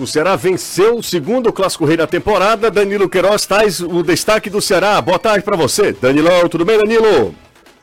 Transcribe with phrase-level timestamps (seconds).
[0.00, 2.70] O Ceará venceu o segundo Clássico Rei da temporada.
[2.70, 4.98] Danilo Queiroz traz o destaque do Ceará.
[5.02, 5.92] Boa tarde para você.
[5.92, 7.34] Danilão, tudo bem, Danilo?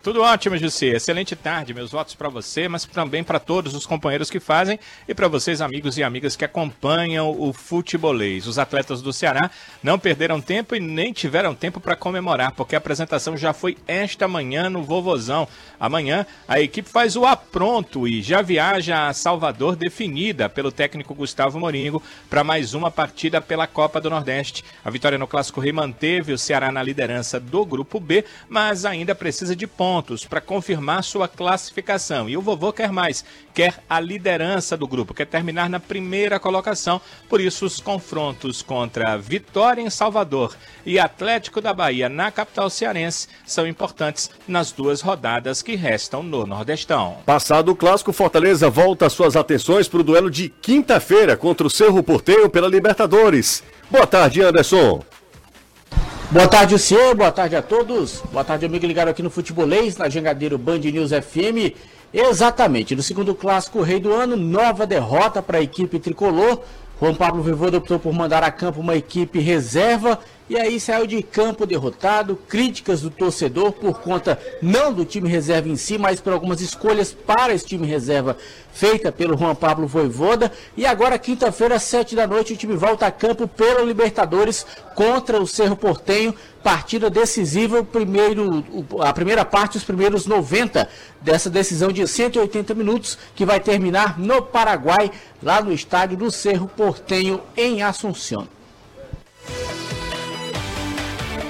[0.08, 0.86] Tudo ótimo, Jussi.
[0.86, 1.74] Excelente tarde.
[1.74, 5.60] Meus votos para você, mas também para todos os companheiros que fazem e para vocês,
[5.60, 8.48] amigos e amigas que acompanham o futebolês.
[8.48, 9.52] Os atletas do Ceará
[9.84, 14.30] não perderam tempo e nem tiveram tempo para comemorar, porque a apresentação já foi esta
[14.30, 15.46] manhã no Vovozão.
[15.78, 21.60] Amanhã a equipe faz o apronto e já viaja a Salvador definida pelo técnico Gustavo
[21.60, 24.64] Moringo para mais uma partida pela Copa do Nordeste.
[24.86, 29.14] A vitória no Clássico Rei manteve o Ceará na liderança do grupo B, mas ainda
[29.14, 32.30] precisa de pontos pontos para confirmar sua classificação.
[32.30, 37.02] E o vovô quer mais, quer a liderança do grupo, quer terminar na primeira colocação.
[37.28, 43.28] Por isso, os confrontos contra Vitória em Salvador e Atlético da Bahia na capital cearense
[43.44, 47.18] são importantes nas duas rodadas que restam no Nordestão.
[47.26, 52.04] Passado o clássico, Fortaleza volta suas atenções para o duelo de quinta-feira contra o Cerro
[52.04, 53.64] Porteio pela Libertadores.
[53.90, 55.17] Boa tarde, Anderson.
[56.30, 57.16] Boa tarde, senhor.
[57.16, 58.22] Boa tarde a todos.
[58.34, 61.74] Boa tarde, amigo ligado aqui no Futebolês, na Jangadeiro Band News FM.
[62.14, 66.60] Exatamente, no segundo clássico Rei do Ano, nova derrota para a equipe tricolor.
[67.00, 71.22] Juan Pablo Vivoda optou por mandar a campo uma equipe reserva e aí saiu de
[71.22, 76.32] campo derrotado, críticas do torcedor por conta não do time reserva em si, mas por
[76.32, 78.38] algumas escolhas para esse time reserva
[78.72, 80.52] feita pelo Juan Pablo Voivoda.
[80.78, 85.48] E agora, quinta-feira, sete da noite, o time volta a campo pela Libertadores contra o
[85.48, 86.34] Cerro Portenho.
[86.64, 88.64] Partida decisiva, primeiro,
[89.00, 90.88] a primeira parte, os primeiros 90
[91.22, 95.12] dessa decisão de 180 minutos, que vai terminar no Paraguai,
[95.42, 98.57] lá no estádio do Cerro Portenho, em Assunção.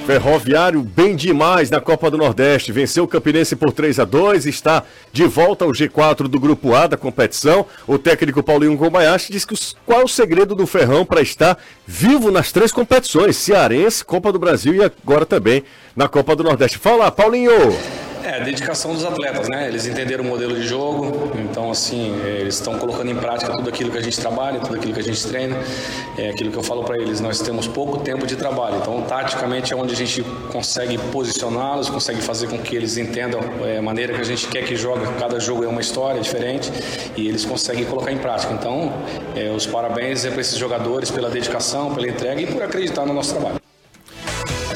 [0.08, 2.72] Ferroviário bem demais na Copa do Nordeste.
[2.72, 6.88] Venceu o Campinense por 3 a 2 está de volta ao G4 do Grupo A
[6.88, 7.66] da competição.
[7.86, 9.54] O técnico Paulinho Kobayashi diz que
[9.86, 14.40] qual é o segredo do Ferrão para estar vivo nas três competições: Cearense, Copa do
[14.40, 16.78] Brasil e agora também na Copa do Nordeste.
[16.78, 18.07] Fala, Paulinho!
[18.28, 19.70] É, a dedicação dos atletas, né?
[19.70, 23.90] Eles entenderam o modelo de jogo, então, assim, eles estão colocando em prática tudo aquilo
[23.90, 25.56] que a gente trabalha, tudo aquilo que a gente treina.
[26.18, 29.72] É aquilo que eu falo para eles, nós temos pouco tempo de trabalho, então, taticamente,
[29.72, 34.14] é onde a gente consegue posicioná-los, consegue fazer com que eles entendam é, a maneira
[34.14, 35.08] que a gente quer que joga.
[35.14, 36.70] Cada jogo é uma história diferente
[37.16, 38.52] e eles conseguem colocar em prática.
[38.52, 38.92] Então,
[39.38, 43.14] é, os parabéns é para esses jogadores pela dedicação, pela entrega e por acreditar no
[43.14, 43.62] nosso trabalho.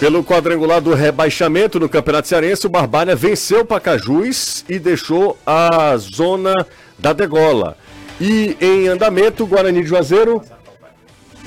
[0.02, 5.96] Pelo quadrangular do rebaixamento no Campeonato Cearense, o Barbalha venceu o Pacajus e deixou a
[5.96, 6.66] zona
[6.98, 7.78] da degola.
[8.20, 10.42] E em andamento, o Guarani de Juazeiro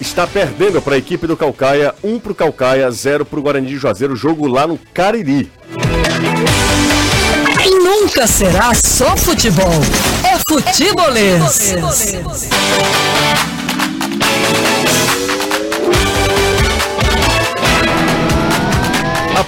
[0.00, 3.42] está perdendo para a equipe do Calcaia, 1 um para o Calcaia, 0 para o
[3.42, 5.50] Guarani de Juazeiro, jogo lá no Cariri.
[7.64, 9.80] Nunca será só futebol,
[10.22, 11.42] é futebolês.
[11.42, 12.48] É futebolês.
[13.50, 13.53] A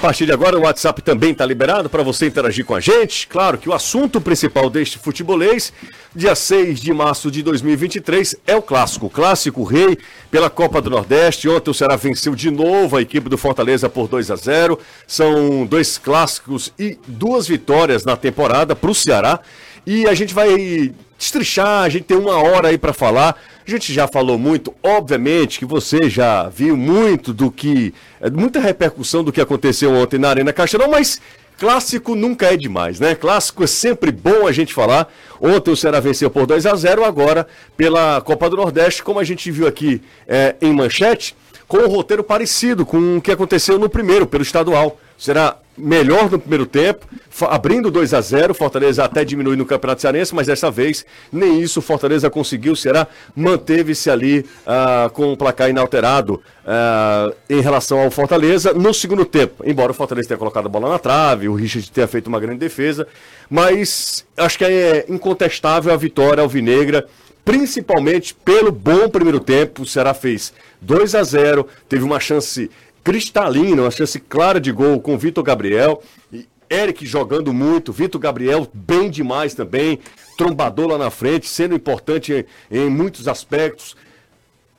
[0.07, 3.27] partir de agora, o WhatsApp também está liberado para você interagir com a gente.
[3.27, 5.73] Claro que o assunto principal deste futebolês,
[6.15, 9.07] dia 6 de março de 2023, é o clássico.
[9.07, 9.97] O clássico rei
[10.31, 11.49] pela Copa do Nordeste.
[11.49, 14.79] Ontem o Ceará venceu de novo a equipe do Fortaleza por 2 a 0.
[15.05, 19.41] São dois clássicos e duas vitórias na temporada para o Ceará.
[19.85, 23.37] E a gente vai destrichar, a gente tem uma hora aí para falar.
[23.67, 27.93] A gente já falou muito, obviamente que você já viu muito do que.
[28.21, 31.19] É, muita repercussão do que aconteceu ontem na Arena Castelão, mas
[31.57, 33.13] clássico nunca é demais, né?
[33.13, 35.11] Clássico é sempre bom a gente falar.
[35.41, 37.45] Ontem o Ceará venceu por 2 a 0 agora
[37.75, 41.35] pela Copa do Nordeste, como a gente viu aqui é, em manchete,
[41.67, 44.97] com um roteiro parecido com o que aconteceu no primeiro, pelo estadual.
[45.17, 47.05] Será melhor no primeiro tempo,
[47.41, 51.81] abrindo 2 a 0 Fortaleza até diminui no Campeonato Cearense, mas dessa vez nem isso
[51.81, 52.75] Fortaleza conseguiu.
[52.75, 59.23] Será manteve-se ali uh, com o placar inalterado uh, em relação ao Fortaleza no segundo
[59.23, 59.63] tempo.
[59.65, 62.59] Embora o Fortaleza tenha colocado a bola na trave, o Richard tenha feito uma grande
[62.59, 63.07] defesa,
[63.49, 67.05] mas acho que é incontestável a vitória alvinegra
[67.47, 69.83] principalmente pelo bom primeiro tempo.
[69.83, 70.51] O Ceará fez
[70.81, 72.69] 2 a 0 teve uma chance
[73.07, 76.03] cristalina, uma chance clara de gol com Vitor Gabriel.
[76.29, 79.99] E Eric jogando muito, Vitor Gabriel bem demais também,
[80.37, 83.95] trombador lá na frente, sendo importante em, em muitos aspectos.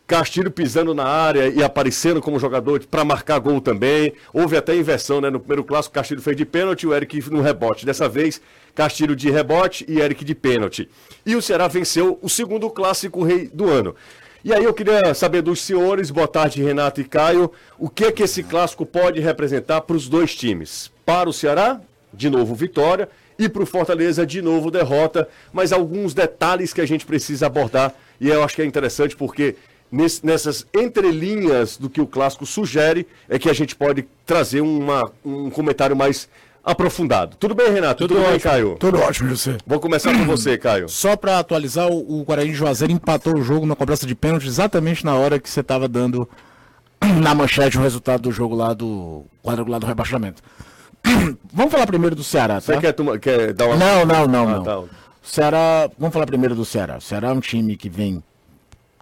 [0.07, 4.13] Castilho pisando na área e aparecendo como jogador para marcar gol também.
[4.31, 5.31] Houve até inversão, né?
[5.31, 7.87] No primeiro clássico, Castilho fez de pênalti, o Eric no rebote.
[7.87, 8.43] Dessa vez,
[8.75, 10.87] Castilho de rebote e Eric de pênalti.
[11.25, 13.95] E o Ceará venceu o segundo clássico rei do ano.
[14.49, 18.11] E aí eu queria saber dos senhores, boa tarde Renato e Caio, o que é
[18.11, 20.91] que esse clássico pode representar para os dois times?
[21.05, 21.79] Para o Ceará,
[22.15, 26.87] de novo vitória, e para o Fortaleza, de novo derrota, mas alguns detalhes que a
[26.87, 29.55] gente precisa abordar, e eu acho que é interessante porque
[30.23, 35.51] nessas entrelinhas do que o clássico sugere, é que a gente pode trazer uma, um
[35.51, 36.27] comentário mais
[36.71, 37.37] aprofundado.
[37.37, 38.07] Tudo bem, Renato?
[38.07, 38.51] Tudo, Tudo, bem, ótimo.
[38.51, 38.77] Caio?
[38.79, 39.57] Tudo ótimo, José.
[39.67, 40.89] Vou começar com você, Caio.
[40.89, 45.05] Só pra atualizar, o, Guarani de Juazeiro empatou o jogo na cobrança de pênalti exatamente
[45.05, 46.29] na hora que você tava dando
[47.23, 50.43] na manchete o resultado do jogo lá do quadrangular do rebaixamento.
[51.53, 52.61] Vamos falar primeiro do Ceará, tá?
[52.61, 53.77] Você quer, toma- quer dar uma.
[53.77, 54.63] Não, não, não, Ah, não.
[54.63, 54.83] tá.
[55.23, 56.97] Ceará, vamos falar primeiro do Ceará.
[56.97, 58.23] O Ceará é um time que vem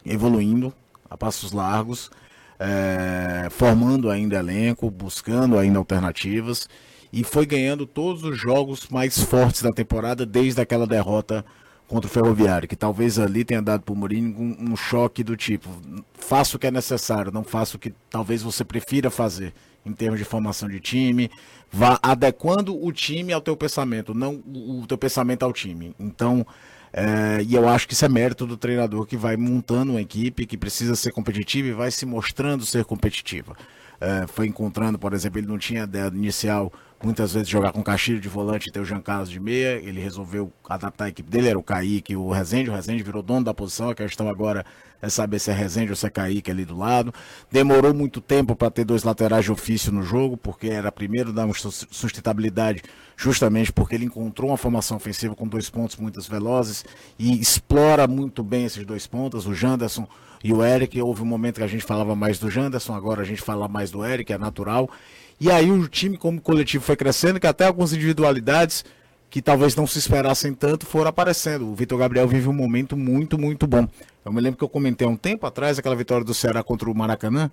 [0.04, 0.72] evoluindo
[1.08, 2.10] a passos largos,
[2.58, 6.68] é, formando ainda elenco, buscando ainda alternativas
[7.12, 11.44] e foi ganhando todos os jogos mais fortes da temporada desde aquela derrota
[11.88, 15.36] contra o Ferroviário, que talvez ali tenha dado para o Mourinho um, um choque do
[15.36, 15.68] tipo,
[16.14, 19.54] faça o que é necessário, não faça o que talvez você prefira fazer
[19.84, 21.30] em termos de formação de time,
[21.70, 25.94] vá adequando o time ao teu pensamento, não o teu pensamento ao time.
[25.98, 26.44] Então,
[26.92, 30.44] é, e eu acho que isso é mérito do treinador que vai montando uma equipe
[30.44, 33.56] que precisa ser competitiva e vai se mostrando ser competitiva.
[34.00, 36.72] É, foi encontrando, por exemplo, ele não tinha ideia inicial
[37.02, 39.80] muitas vezes jogar com Castilho de volante e ter o Jean Carlos de meia.
[39.82, 42.70] Ele resolveu adaptar a equipe dele, era o Kaique o Rezende.
[42.70, 43.90] O Rezende virou dono da posição.
[43.90, 44.64] A questão agora
[45.00, 47.12] é saber se é Rezende ou se é Kaique ali do lado.
[47.50, 51.44] Demorou muito tempo para ter dois laterais de ofício no jogo, porque era primeiro dar
[51.44, 52.82] uma sus- sustentabilidade,
[53.16, 56.84] justamente porque ele encontrou uma formação ofensiva com dois pontos muito velozes
[57.18, 59.46] e explora muito bem esses dois pontos.
[59.46, 60.08] O Janderson
[60.42, 61.00] e o Eric.
[61.00, 63.90] Houve um momento que a gente falava mais do Janderson, agora a gente fala mais
[63.90, 64.88] do Eric, é natural.
[65.38, 68.84] E aí o time como coletivo foi crescendo, que até algumas individualidades
[69.28, 71.68] que talvez não se esperassem tanto foram aparecendo.
[71.68, 73.86] O Vitor Gabriel vive um momento muito, muito bom.
[74.24, 76.90] Eu me lembro que eu comentei há um tempo atrás aquela vitória do Ceará contra
[76.90, 77.50] o Maracanã.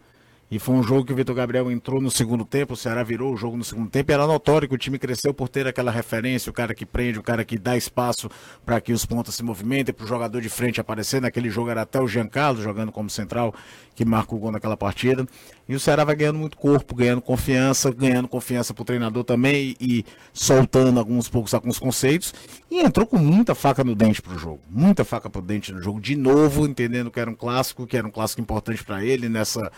[0.54, 3.34] E foi um jogo que o Vitor Gabriel entrou no segundo tempo, o Ceará virou
[3.34, 4.12] o jogo no segundo tempo.
[4.12, 7.18] E era notório que o time cresceu por ter aquela referência, o cara que prende,
[7.18, 8.30] o cara que dá espaço
[8.64, 11.20] para que os pontas se movimentem, para o jogador de frente aparecer.
[11.20, 13.52] Naquele jogo era até o Giancarlo jogando como central,
[13.96, 15.26] que marca o gol naquela partida.
[15.68, 20.06] E o Ceará vai ganhando muito corpo, ganhando confiança, ganhando confiança pro treinador também e,
[20.32, 22.32] soltando alguns poucos alguns conceitos.
[22.70, 24.60] E entrou com muita faca no dente pro jogo.
[24.70, 26.00] Muita faca pro dente no jogo.
[26.00, 29.72] De novo, entendendo que era um clássico, que era um clássico importante para ele nessa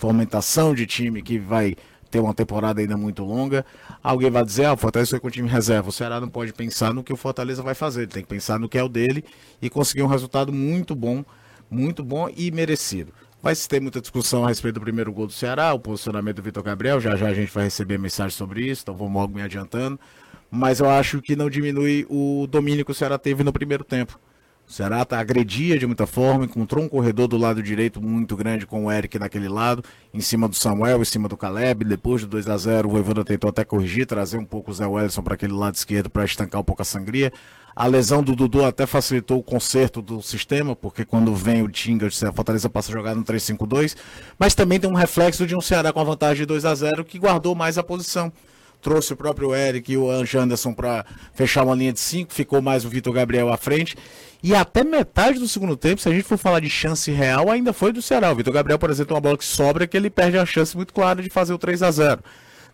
[0.00, 1.76] fomentação de time que vai
[2.10, 3.64] ter uma temporada ainda muito longa.
[4.02, 5.90] Alguém vai dizer, ah, o Fortaleza foi com o time reserva.
[5.90, 8.58] O Ceará não pode pensar no que o Fortaleza vai fazer, ele tem que pensar
[8.58, 9.22] no que é o dele
[9.60, 11.22] e conseguir um resultado muito bom,
[11.70, 13.12] muito bom e merecido.
[13.42, 16.42] Vai se ter muita discussão a respeito do primeiro gol do Ceará, o posicionamento do
[16.42, 19.42] Vitor Gabriel, já já a gente vai receber mensagem sobre isso, então vamos logo me
[19.42, 20.00] adiantando.
[20.50, 24.18] Mas eu acho que não diminui o domínio que o Ceará teve no primeiro tempo.
[24.70, 28.68] O Ceará tá, agredia de muita forma, encontrou um corredor do lado direito muito grande
[28.68, 29.82] com o Eric naquele lado,
[30.14, 31.84] em cima do Samuel, em cima do Caleb.
[31.84, 34.86] Depois do 2 a 0 o Voivoda tentou até corrigir, trazer um pouco o Zé
[34.86, 37.32] Wellison para aquele lado esquerdo para estancar um pouco a sangria.
[37.74, 42.06] A lesão do Dudu até facilitou o conserto do sistema, porque quando vem o Tinga,
[42.06, 43.96] a Fortaleza passa a jogar no 3-5-2,
[44.38, 47.04] mas também tem um reflexo de um Ceará com a vantagem de 2 a 0
[47.04, 48.32] que guardou mais a posição
[48.80, 51.04] trouxe o próprio Eric e o Anjo Anderson para
[51.34, 53.96] fechar uma linha de cinco, ficou mais o Vitor Gabriel à frente.
[54.42, 57.72] E até metade do segundo tempo, se a gente for falar de chance real, ainda
[57.72, 58.32] foi do Ceará.
[58.32, 60.94] O Vitor Gabriel, por exemplo, uma bola que sobra que ele perde a chance muito
[60.94, 62.22] clara de fazer o 3 a 0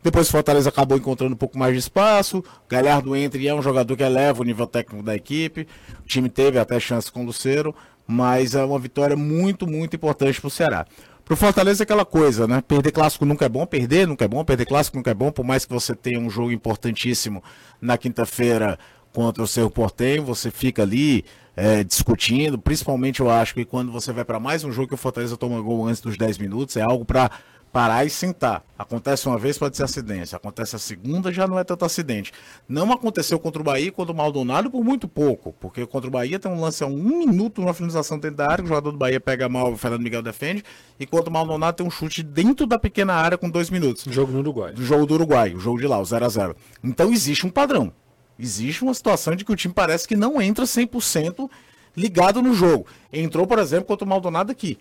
[0.03, 2.45] Depois o Fortaleza acabou encontrando um pouco mais de espaço.
[2.69, 5.67] Galhardo entra e é um jogador que eleva o nível técnico da equipe.
[6.05, 7.75] O time teve até chance com o Luceiro,
[8.07, 10.87] mas é uma vitória muito, muito importante para o Ceará.
[11.27, 12.63] Pro Fortaleza é aquela coisa, né?
[12.63, 15.45] Perder clássico nunca é bom, perder nunca é bom, perder clássico nunca é bom, por
[15.45, 17.43] mais que você tenha um jogo importantíssimo
[17.81, 18.79] na quinta-feira
[19.13, 21.25] contra o seu Portenho, você fica ali
[21.57, 24.97] é, discutindo, principalmente eu acho que quando você vai para mais um jogo que o
[24.97, 27.29] Fortaleza toma gol antes dos 10 minutos, é algo para
[27.77, 28.65] parar e sentar.
[28.79, 30.35] Acontece uma vez, pode ser acidente.
[30.35, 32.33] Acontece a segunda, já não é tanto acidente.
[32.67, 36.39] Não aconteceu contra o Bahia contra o Maldonado por muito pouco, porque contra o Bahia
[36.39, 39.21] tem um lance a um minuto, uma finalização dentro da área, o jogador do Bahia
[39.21, 40.65] pega mal, o Fernando Miguel defende,
[40.99, 44.07] e contra o Maldonado tem um chute dentro da pequena área com dois minutos.
[44.09, 44.73] Jogo no Uruguai.
[44.73, 47.51] Do jogo do Uruguai, o jogo de lá, o 0 a 0 Então existe um
[47.51, 47.93] padrão.
[48.39, 51.51] Existe uma situação de que o time parece que não entra 100%
[51.95, 52.87] ligado no jogo.
[53.13, 54.79] Entrou, por exemplo, contra o Maldonado aqui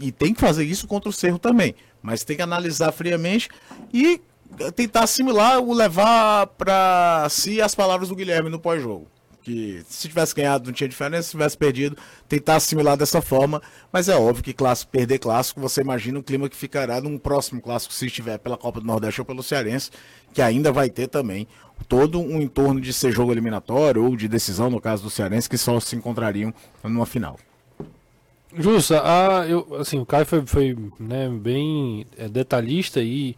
[0.00, 1.74] e tem que fazer isso contra o Cerro também.
[2.02, 3.48] Mas tem que analisar friamente
[3.92, 4.20] e
[4.74, 9.08] tentar assimilar ou levar para si as palavras do Guilherme no pós-jogo.
[9.42, 11.96] Que se tivesse ganhado não tinha diferença, se tivesse perdido,
[12.26, 13.60] tentar assimilar dessa forma.
[13.92, 17.60] Mas é óbvio que clássico, perder clássico, você imagina o clima que ficará num próximo
[17.60, 19.90] clássico, se estiver pela Copa do Nordeste ou pelo Cearense,
[20.32, 21.46] que ainda vai ter também
[21.88, 25.58] todo um entorno de ser jogo eliminatório ou de decisão, no caso do Cearense, que
[25.58, 27.38] só se encontrariam numa final.
[28.56, 33.34] Justa, a, eu, assim, o Caio foi, foi né, bem é, detalhista e,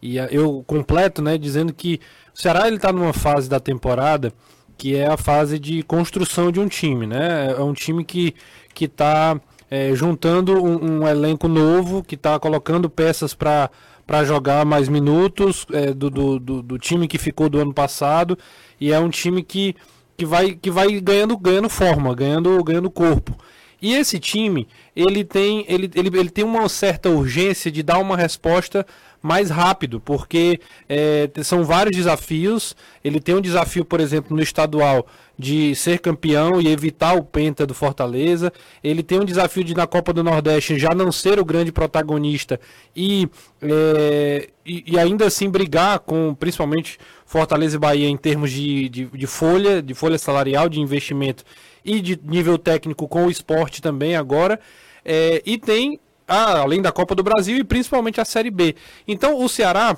[0.00, 2.00] e eu completo, né, dizendo que
[2.34, 4.32] o Ceará está numa fase da temporada
[4.78, 7.52] que é a fase de construção de um time, né?
[7.52, 8.34] É um time que
[8.80, 9.38] está
[9.70, 13.70] é, juntando um, um, elenco novo que está colocando peças para
[14.06, 18.36] para jogar mais minutos é, do, do, do, do, time que ficou do ano passado
[18.80, 19.76] e é um time que,
[20.16, 23.36] que vai, que vai ganhando, ganhando forma, ganhando, ganhando corpo.
[23.80, 28.16] E esse time, ele tem, ele, ele, ele tem uma certa urgência de dar uma
[28.16, 28.86] resposta
[29.22, 32.74] mais rápido, porque é, são vários desafios.
[33.04, 35.06] Ele tem um desafio, por exemplo, no estadual
[35.38, 38.52] de ser campeão e evitar o penta do Fortaleza.
[38.84, 42.60] Ele tem um desafio de na Copa do Nordeste já não ser o grande protagonista
[42.94, 43.28] e,
[43.62, 49.06] é, e, e, ainda assim brigar com principalmente Fortaleza e Bahia em termos de, de,
[49.06, 51.44] de folha, de folha salarial, de investimento
[51.84, 54.60] e de nível técnico com o esporte também agora.
[55.04, 58.76] É, e tem ah, além da Copa do Brasil e principalmente a Série B.
[59.06, 59.96] Então o Ceará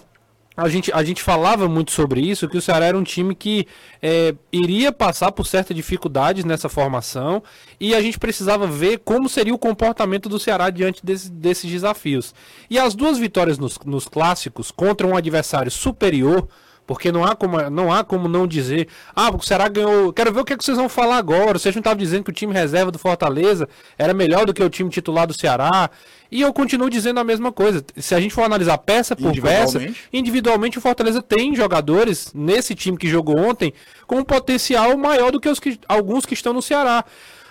[0.57, 3.67] a gente, a gente falava muito sobre isso, que o Ceará era um time que
[4.03, 7.43] é, iria passar por certas dificuldades nessa formação
[7.81, 12.35] e a gente precisava ver como seria o comportamento do Ceará diante desse, desses desafios.
[12.69, 16.47] E as duas vitórias nos, nos clássicos contra um adversário superior
[16.93, 20.13] porque não há como não, há como não dizer, ah, o Ceará ganhou.
[20.13, 21.59] Quero ver o que, é que vocês vão falar agora.
[21.59, 24.69] Vocês não estavam dizendo que o time reserva do Fortaleza era melhor do que o
[24.69, 25.89] time titular do Ceará.
[26.31, 27.83] E eu continuo dizendo a mesma coisa.
[27.97, 29.81] Se a gente for analisar peça por peça,
[30.13, 33.73] individualmente o Fortaleza tem jogadores nesse time que jogou ontem
[34.07, 37.07] com um potencial maior do que, os que alguns que estão no Ceará.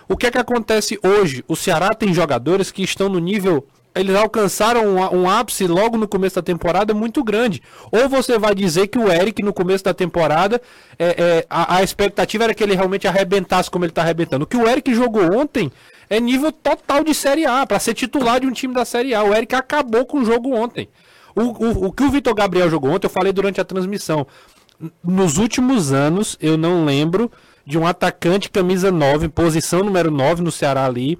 [0.07, 1.43] O que é que acontece hoje?
[1.48, 6.07] O Ceará tem jogadores que estão no nível eles alcançaram um, um, ápice logo no
[6.07, 7.62] começo da temporada muito grande.
[7.91, 10.62] Ou você vai dizer que o Eric, no começo da temporada,
[10.98, 14.45] é, é, a, a, expectativa era que ele realmente arrebentasse como ele está arrebentando.
[14.45, 15.71] O que o Eric jogou ontem
[16.10, 19.24] é nível total de Série A, para ser titular de um time da Série A.
[19.24, 20.88] O Eric acabou com o jogo ontem.
[21.36, 24.25] O, o, o que o Vitor Gabriel jogou ontem, eu falei durante a transmissão.
[25.03, 27.31] Nos últimos anos, eu não lembro
[27.65, 31.19] de um atacante camisa 9, posição número 9 no Ceará ali,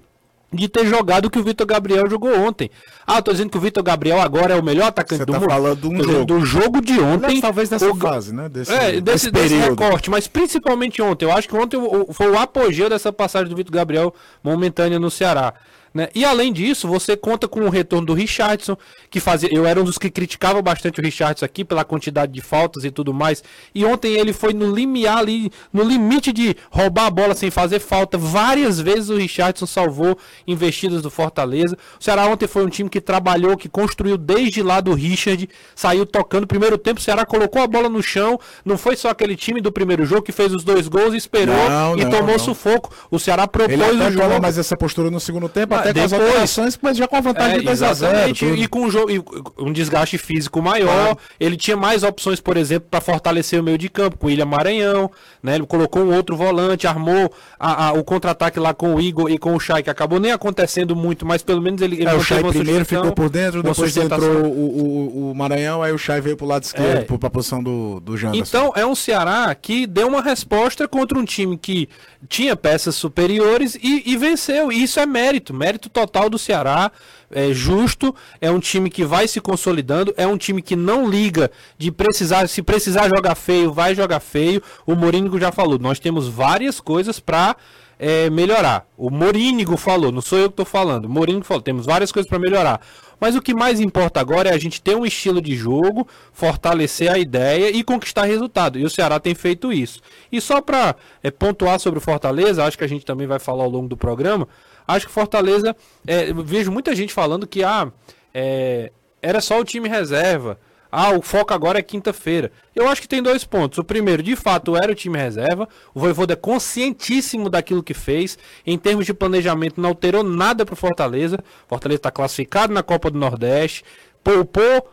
[0.54, 2.70] de ter jogado o que o Vitor Gabriel jogou ontem.
[3.08, 5.40] Ah, tô dizendo que o Vitor Gabriel agora é o melhor atacante Você do tá
[5.40, 5.50] mundo.
[5.50, 6.26] falando de um jogo.
[6.26, 7.40] do jogo de ontem.
[7.40, 7.96] Talvez nessa o...
[7.96, 8.50] fase, né?
[8.50, 11.26] Desse, é, desse, desse recorte, mas principalmente ontem.
[11.26, 11.80] Eu acho que ontem
[12.12, 15.54] foi o apogeu dessa passagem do Vitor Gabriel momentânea no Ceará.
[15.94, 16.08] Né?
[16.16, 18.78] E além disso, você conta com o retorno do Richardson,
[19.10, 19.50] que fazia.
[19.52, 22.92] Eu era um dos que criticava bastante o Richardson aqui pela quantidade de faltas e
[22.92, 23.44] tudo mais.
[23.76, 27.80] E ontem ele foi no limiar ali, no limite de roubar a bola sem fazer
[27.80, 28.18] falta.
[28.18, 30.18] Várias vezes o Richardson salvou
[30.48, 31.78] investidas do Fortaleza.
[32.00, 36.06] O Ceará ontem foi um time que trabalhou, que construiu desde lá do Richard, saiu
[36.06, 36.48] tocando.
[36.48, 38.40] Primeiro tempo, o Ceará colocou a bola no chão.
[38.64, 41.98] Não foi só aquele time do primeiro jogo que fez os dois gols, esperou não,
[41.98, 42.40] e não, tomou não.
[42.40, 42.94] sufoco.
[43.12, 44.42] O Ceará propôs ele o jogo.
[44.42, 47.22] mais essa postura no segundo tempo até depois, com as alterações, mas já com a
[47.22, 51.58] vantagem é, de 2 a 0 E com um, jogo, um desgaste físico maior, ele
[51.58, 55.12] tinha mais opções, por exemplo, para fortalecer o meio de campo, com o Ilha Maranhão,
[55.42, 55.56] né?
[55.56, 59.38] Ele colocou um outro volante, armou a, a, o contra-ataque lá com o Igor e
[59.38, 62.22] com o Chay, que acabou nem acontecendo muito, mas pelo menos ele, ele é, o
[62.22, 66.38] Chay primeiro ficou por dentro, depois entrou o, o, o, Maranhão, aí o Chay veio
[66.38, 67.18] pro lado esquerdo, é.
[67.18, 68.44] para a posição do, do Janderson.
[68.44, 71.90] Então, é um Ceará que deu uma resposta contra um time que
[72.28, 74.72] tinha peças superiores e, e venceu.
[74.72, 76.92] E isso é mérito, mérito total do Ceará.
[77.30, 81.50] É justo, é um time que vai se consolidando, é um time que não liga
[81.78, 84.62] de precisar, se precisar jogar feio, vai jogar feio.
[84.86, 87.56] O Morínigo já falou, nós temos várias coisas para
[87.98, 88.88] é, melhorar.
[88.98, 91.06] O Morínigo falou, não sou eu que estou falando.
[91.06, 92.82] O Morínigo falou, temos várias coisas para melhorar.
[93.20, 97.12] Mas o que mais importa agora é a gente ter um estilo de jogo, fortalecer
[97.12, 98.80] a ideia e conquistar resultado.
[98.80, 100.02] E o Ceará tem feito isso.
[100.32, 103.64] E só para é, pontuar sobre o Fortaleza, acho que a gente também vai falar
[103.64, 104.48] ao longo do programa.
[104.96, 107.92] Acho que Fortaleza, é, vejo muita gente falando que ah,
[108.34, 110.60] é, era só o time reserva.
[110.92, 112.52] Ah, o foco agora é quinta-feira.
[112.76, 113.78] Eu acho que tem dois pontos.
[113.78, 115.70] O primeiro, de fato, era o time reserva.
[115.94, 118.38] O Voivoda é conscientíssimo daquilo que fez.
[118.68, 121.40] Em termos de planejamento, não alterou nada para Fortaleza.
[121.66, 123.86] Fortaleza está classificado na Copa do Nordeste.
[124.22, 124.92] Poupou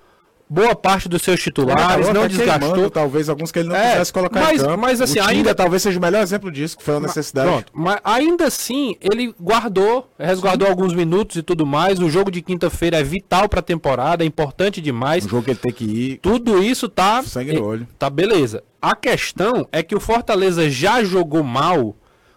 [0.48, 2.72] boa parte dos seus titulares, não desgastou.
[2.72, 4.78] Queimando, talvez alguns que ele não é, quisesse colocar mas, em campo.
[4.78, 7.48] Mas assim, ainda talvez seja o melhor exemplo disso, que foi uma necessidade.
[7.48, 10.72] Pronto, mas ainda assim, ele guardou, resguardou Sim.
[10.72, 11.98] alguns minutos e tudo mais.
[11.98, 15.26] O jogo de quinta-feira é vital para a temporada, é importante demais.
[15.26, 16.18] Um jogo que ele tem que ir.
[16.18, 17.86] Tudo isso tá sangue no olho.
[17.98, 18.62] Tá beleza.
[18.80, 21.96] A questão é que o Fortaleza já jogou mal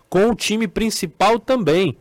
[0.09, 1.97] com o time principal também.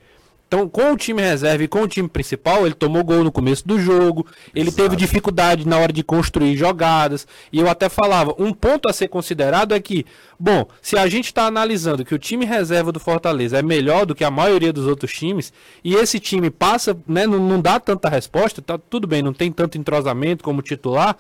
[0.51, 3.69] Então, com o time reserva e com o time principal, ele tomou gol no começo
[3.69, 4.83] do jogo, ele Exato.
[4.83, 7.25] teve dificuldade na hora de construir jogadas.
[7.53, 10.05] E eu até falava, um ponto a ser considerado é que,
[10.37, 14.13] bom, se a gente está analisando que o time reserva do Fortaleza é melhor do
[14.13, 15.53] que a maioria dos outros times,
[15.85, 19.53] e esse time passa, né, não, não dá tanta resposta, tá tudo bem, não tem
[19.53, 21.17] tanto entrosamento como titular,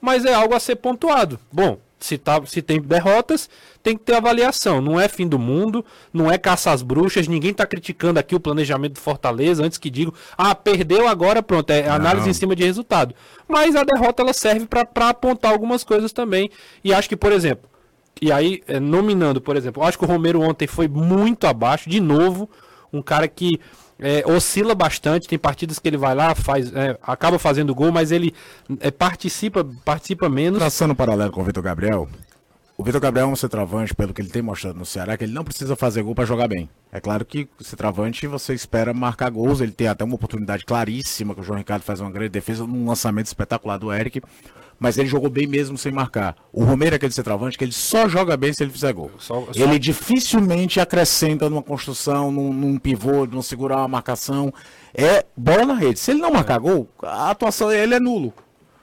[0.00, 1.38] mas é algo a ser pontuado.
[1.52, 3.48] Bom, se, tá, se tem derrotas,
[3.82, 4.80] tem que ter avaliação.
[4.80, 8.40] Não é fim do mundo, não é caça às bruxas, ninguém está criticando aqui o
[8.40, 12.64] planejamento do Fortaleza, antes que digo, ah, perdeu agora, pronto, é análise em cima de
[12.64, 13.14] resultado.
[13.48, 16.50] Mas a derrota ela serve para apontar algumas coisas também.
[16.82, 17.68] E acho que, por exemplo,
[18.20, 22.00] e aí, é, nominando, por exemplo, acho que o Romero ontem foi muito abaixo, de
[22.00, 22.48] novo,
[22.92, 23.58] um cara que
[23.98, 28.10] é, oscila bastante, tem partidas que ele vai lá, faz, é, acaba fazendo gol, mas
[28.10, 28.34] ele
[28.80, 30.58] é, participa, participa menos.
[30.58, 32.08] Traçando um paralelo com o Vitor Gabriel,
[32.76, 35.32] o Vitor Gabriel é um centroavante, pelo que ele tem mostrado no Ceará, que ele
[35.32, 36.68] não precisa fazer gol para jogar bem.
[36.90, 41.34] É claro que o centroavante você espera marcar gols, ele tem até uma oportunidade claríssima
[41.34, 44.20] que o João Ricardo faz uma grande defesa num lançamento espetacular do Eric
[44.82, 46.34] mas ele jogou bem mesmo sem marcar.
[46.52, 49.12] O Romero é aquele centroavante que ele só joga bem se ele fizer gol.
[49.16, 49.52] Só, só...
[49.54, 54.52] Ele dificilmente acrescenta numa construção, num, num pivô, num segurar uma marcação.
[54.92, 56.00] É bola na rede.
[56.00, 56.58] Se ele não marcar é.
[56.58, 58.34] gol, a atuação dele é nulo.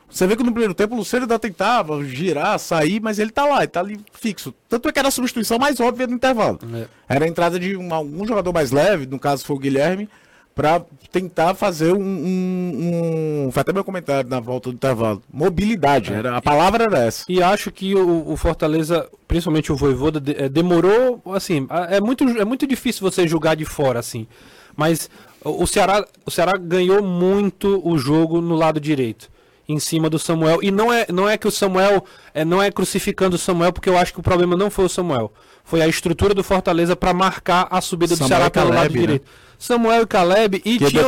[0.10, 3.46] Você vê que no primeiro tempo o Luciano ainda tentava girar, sair, mas ele tá
[3.46, 4.56] lá, ele tá ali fixo.
[4.70, 6.60] Tanto é que era a substituição mais óbvia no intervalo.
[6.74, 6.88] É.
[7.10, 10.08] Era a entrada de um, um jogador mais leve, no caso foi o Guilherme,
[10.53, 15.22] para tentar fazer um, um, um, Foi até meu comentário na volta do intervalo.
[15.32, 17.24] Mobilidade, era, a palavra era essa.
[17.29, 21.22] E acho que o, o Fortaleza, principalmente o Voivoda, de, é, demorou.
[21.27, 24.27] Assim, é muito, é muito difícil você julgar de fora, assim.
[24.75, 25.10] Mas
[25.44, 29.29] o Ceará, o Ceará ganhou muito o jogo no lado direito
[29.68, 30.60] em cima do Samuel.
[30.63, 32.03] E não é, não é que o Samuel.
[32.34, 34.89] É, não é crucificando o Samuel, porque eu acho que o problema não foi o
[34.89, 35.32] Samuel.
[35.63, 39.13] Foi a estrutura do Fortaleza para marcar a subida do Samuel Ceará pelo Caleb, lado
[39.13, 39.20] né?
[39.60, 41.04] Samuel e Caleb e que tinha,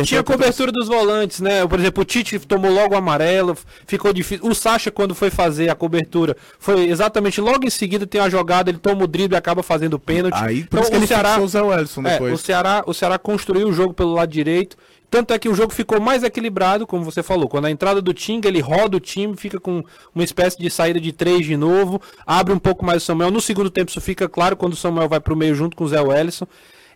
[0.00, 1.64] e tinha cobertura dos volantes, né?
[1.64, 3.56] Por exemplo, o Tite tomou logo o amarelo,
[3.86, 4.44] ficou difícil.
[4.44, 8.70] O Sacha, quando foi fazer a cobertura, foi exatamente logo em seguida tem a jogada,
[8.70, 10.34] ele toma o drible e acaba fazendo o pênalti.
[10.34, 13.94] Aí, por então, o Ceará, o, Zé é, o Ceará, o Ceará construiu o jogo
[13.94, 14.76] pelo lado direito.
[15.08, 17.46] Tanto é que o jogo ficou mais equilibrado, como você falou.
[17.46, 20.98] Quando a entrada do Tinga, ele roda o time, fica com uma espécie de saída
[20.98, 23.30] de três de novo, abre um pouco mais o Samuel.
[23.30, 25.84] No segundo tempo, isso fica claro quando o Samuel vai para o meio junto com
[25.84, 26.46] o Zé Wellison.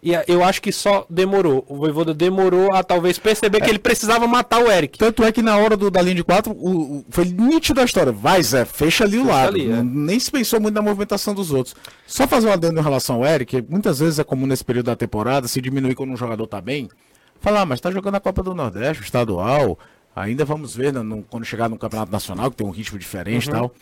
[0.03, 1.65] E eu acho que só demorou.
[1.69, 3.61] O Voivoda demorou a talvez perceber é.
[3.62, 4.99] que ele precisava matar o Eric.
[4.99, 7.85] Tanto é que na hora do, da linha de quatro, o, o, foi nítido a
[7.85, 8.13] história.
[8.13, 9.49] Vai, Zé, fecha ali fecha o lado.
[9.49, 9.82] Ali, é.
[9.82, 11.75] Nem se pensou muito na movimentação dos outros.
[12.06, 14.97] Só fazer um adendo em relação ao Eric, muitas vezes é comum nesse período da
[14.97, 16.89] temporada se diminuir quando um jogador tá bem.
[17.41, 19.78] Falar, ah, mas tá jogando a Copa do Nordeste, o estadual.
[20.15, 23.47] Ainda vamos ver né, no, quando chegar no Campeonato Nacional, que tem um ritmo diferente
[23.47, 23.56] e uhum.
[23.56, 23.75] tal.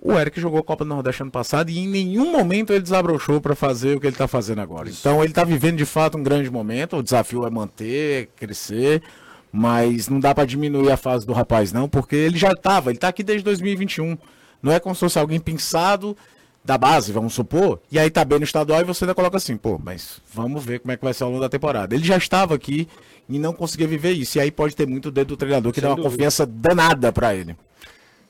[0.00, 3.40] O Eric jogou a Copa do Nordeste ano passado e em nenhum momento ele desabrochou
[3.40, 4.88] para fazer o que ele está fazendo agora.
[4.88, 5.00] Isso.
[5.00, 6.96] Então ele está vivendo de fato um grande momento.
[6.96, 9.02] O desafio é manter, crescer,
[9.50, 12.96] mas não dá para diminuir a fase do rapaz não, porque ele já estava, ele
[12.98, 14.16] está aqui desde 2021.
[14.62, 16.16] Não é como se fosse alguém pensado
[16.64, 19.56] da base, vamos supor, e aí tá bem no estadual e você ainda coloca assim,
[19.56, 21.94] pô, mas vamos ver como é que vai ser ao longo da temporada.
[21.94, 22.86] Ele já estava aqui
[23.28, 24.36] e não conseguia viver isso.
[24.36, 26.10] E aí pode ter muito dedo do treinador que Sem dá uma dúvida.
[26.12, 27.56] confiança danada para ele.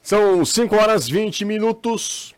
[0.09, 2.35] São 5 horas 20 minutos.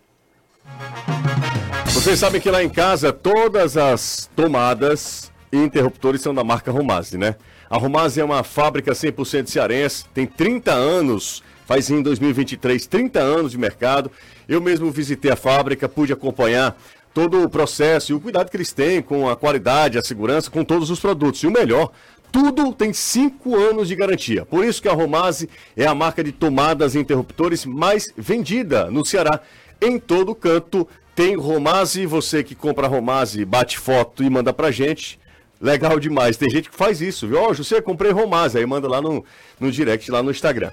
[1.85, 7.17] Vocês sabem que lá em casa todas as tomadas e interruptores são da marca Romase,
[7.17, 7.37] né?
[7.71, 13.53] A Romase é uma fábrica 100% cearense, tem 30 anos, faz em 2023 30 anos
[13.53, 14.11] de mercado.
[14.49, 16.77] Eu mesmo visitei a fábrica, pude acompanhar
[17.15, 20.65] todo o processo e o cuidado que eles têm com a qualidade, a segurança, com
[20.65, 21.41] todos os produtos.
[21.45, 21.93] E o melhor,
[22.31, 24.45] tudo tem 5 anos de garantia.
[24.45, 29.05] Por isso que a Romase é a marca de tomadas e interruptores mais vendida no
[29.05, 29.41] Ceará.
[29.81, 32.07] Em todo canto tem Romase.
[32.07, 35.19] Você que compra Romase, bate foto e manda pra gente.
[35.61, 36.37] Legal demais.
[36.37, 37.39] Tem gente que faz isso, viu?
[37.39, 38.59] Ó, oh, José, comprei Romase.
[38.59, 39.25] Aí manda lá no,
[39.59, 40.71] no direct, lá no Instagram.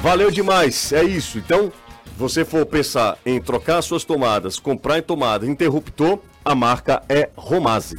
[0.00, 0.92] Valeu demais.
[0.92, 1.38] É isso.
[1.38, 1.70] Então,
[2.16, 7.96] você for pensar em trocar suas tomadas, comprar em tomada, interruptor, a marca é Romase.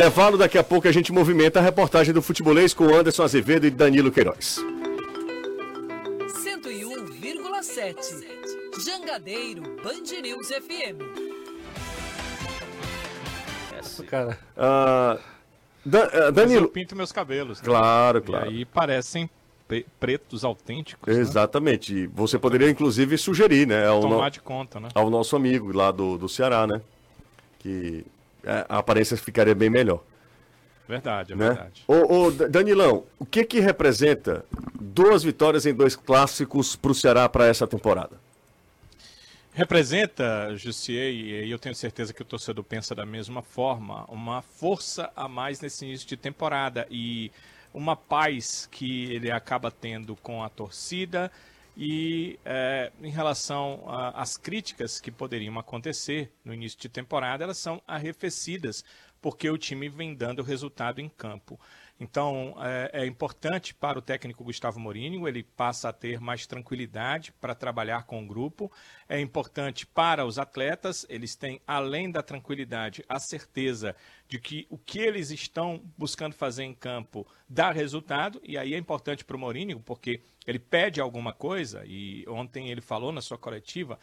[0.00, 3.70] Intervalo, daqui a pouco a gente movimenta a reportagem do futebolês com Anderson Azevedo e
[3.70, 4.58] Danilo Queiroz.
[6.42, 11.02] 101,7 Jangadeiro Band News FM.
[13.78, 14.38] Essa, cara.
[14.56, 15.20] Uh,
[15.84, 16.64] Dan, uh, Danilo.
[16.64, 17.60] Eu pinto meus cabelos.
[17.60, 17.66] Né?
[17.66, 18.50] Claro, claro.
[18.50, 19.28] E aí parecem
[20.00, 21.14] pretos autênticos.
[21.14, 21.20] Né?
[21.20, 21.92] Exatamente.
[21.92, 22.08] Né?
[22.14, 23.86] Você poderia, inclusive, sugerir, né?
[23.86, 24.30] Ao Tomar no...
[24.30, 24.88] de conta, né?
[24.94, 26.80] Ao nosso amigo lá do, do Ceará, né?
[27.58, 28.19] Que é,
[28.68, 30.02] a aparência ficaria bem melhor.
[30.88, 31.48] Verdade, é né?
[31.48, 31.84] verdade.
[31.86, 34.44] Ô, ô, Danilão, o que que representa
[34.80, 38.18] duas vitórias em dois clássicos para o Ceará para essa temporada?
[39.52, 45.12] Representa, Jussier, e eu tenho certeza que o torcedor pensa da mesma forma, uma força
[45.14, 47.30] a mais nesse início de temporada e
[47.72, 51.30] uma paz que ele acaba tendo com a torcida
[51.76, 57.80] e é, em relação às críticas que poderiam acontecer no início de temporada, elas são
[57.86, 58.84] arrefecidas,
[59.20, 61.58] porque o time vem dando resultado em campo.
[62.00, 67.30] Então, é, é, importante para o técnico Gustavo Morínigo, ele passa a ter mais tranquilidade
[67.32, 68.72] para trabalhar com o grupo.
[69.06, 73.94] É importante para os atletas, eles têm, além da tranquilidade, a certeza
[74.26, 78.40] de que o que eles estão buscando fazer em campo dá resultado.
[78.42, 82.80] E aí é importante para o Morínigo, porque ele pede alguma coisa, e ontem ele
[82.80, 83.98] falou na sua coletiva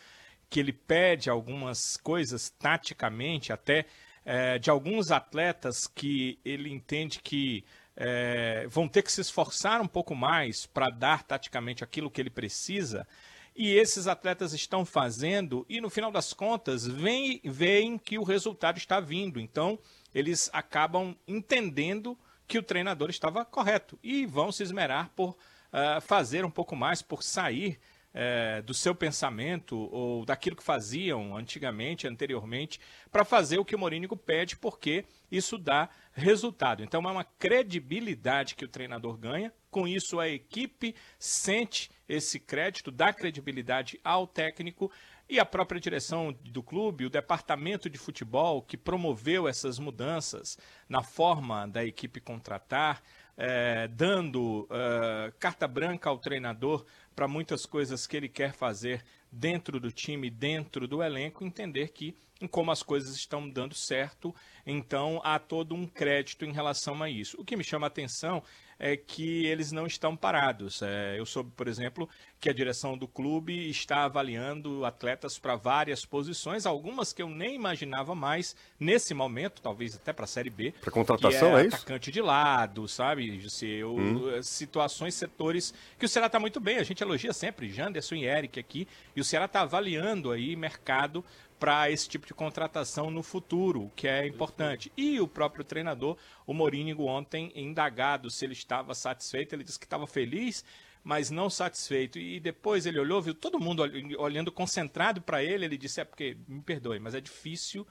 [0.49, 3.85] que ele pede algumas coisas taticamente, até
[4.23, 7.65] é, de alguns atletas que ele entende que
[7.99, 12.29] é, vão ter que se esforçar um pouco mais para dar taticamente aquilo que ele
[12.29, 13.07] precisa.
[13.55, 18.77] E esses atletas estão fazendo, e no final das contas, veem, veem que o resultado
[18.77, 19.39] está vindo.
[19.39, 19.79] Então,
[20.13, 22.15] eles acabam entendendo
[22.47, 27.01] que o treinador estava correto e vão se esmerar por uh, fazer um pouco mais,
[27.01, 27.79] por sair
[28.19, 32.79] é, do seu pensamento ou daquilo que faziam antigamente, anteriormente,
[33.11, 36.81] para fazer o que o Morínigo pede, porque isso dá resultado.
[36.81, 39.53] Então é uma credibilidade que o treinador ganha.
[39.69, 44.91] Com isso, a equipe sente esse crédito, dá credibilidade ao técnico
[45.29, 50.57] e a própria direção do clube, o departamento de futebol que promoveu essas mudanças
[50.89, 53.03] na forma da equipe contratar,
[53.35, 56.83] é, dando é, carta branca ao treinador
[57.17, 62.15] para muitas coisas que ele quer fazer dentro do time, dentro do elenco, entender que
[62.45, 67.39] como as coisas estão dando certo, então há todo um crédito em relação a isso.
[67.39, 68.43] O que me chama a atenção
[68.79, 70.81] é que eles não estão parados.
[70.81, 72.07] É, eu soube, por exemplo,
[72.39, 77.55] que a direção do clube está avaliando atletas para várias posições, algumas que eu nem
[77.55, 80.73] imaginava mais nesse momento, talvez até para a Série B.
[80.79, 81.75] Para contratação, é, é, isso?
[81.75, 83.41] Atacante de lado, sabe?
[83.63, 84.43] Eu, hum.
[84.43, 86.77] Situações, setores que o Ceará está muito bem.
[86.77, 91.25] A gente elogia sempre Janderson e Eric aqui, e o Ceará está avaliando aí mercado
[91.59, 94.91] para esse tipo de contratação no futuro, o que é importante.
[94.95, 99.85] E o próprio treinador, o Morínigo, ontem, indagado se ele estava satisfeito, ele disse que
[99.85, 100.63] estava feliz,
[101.03, 102.19] mas não satisfeito.
[102.19, 103.83] E depois ele olhou, viu todo mundo
[104.17, 107.87] olhando concentrado para ele, ele disse: é porque, me perdoe, mas é difícil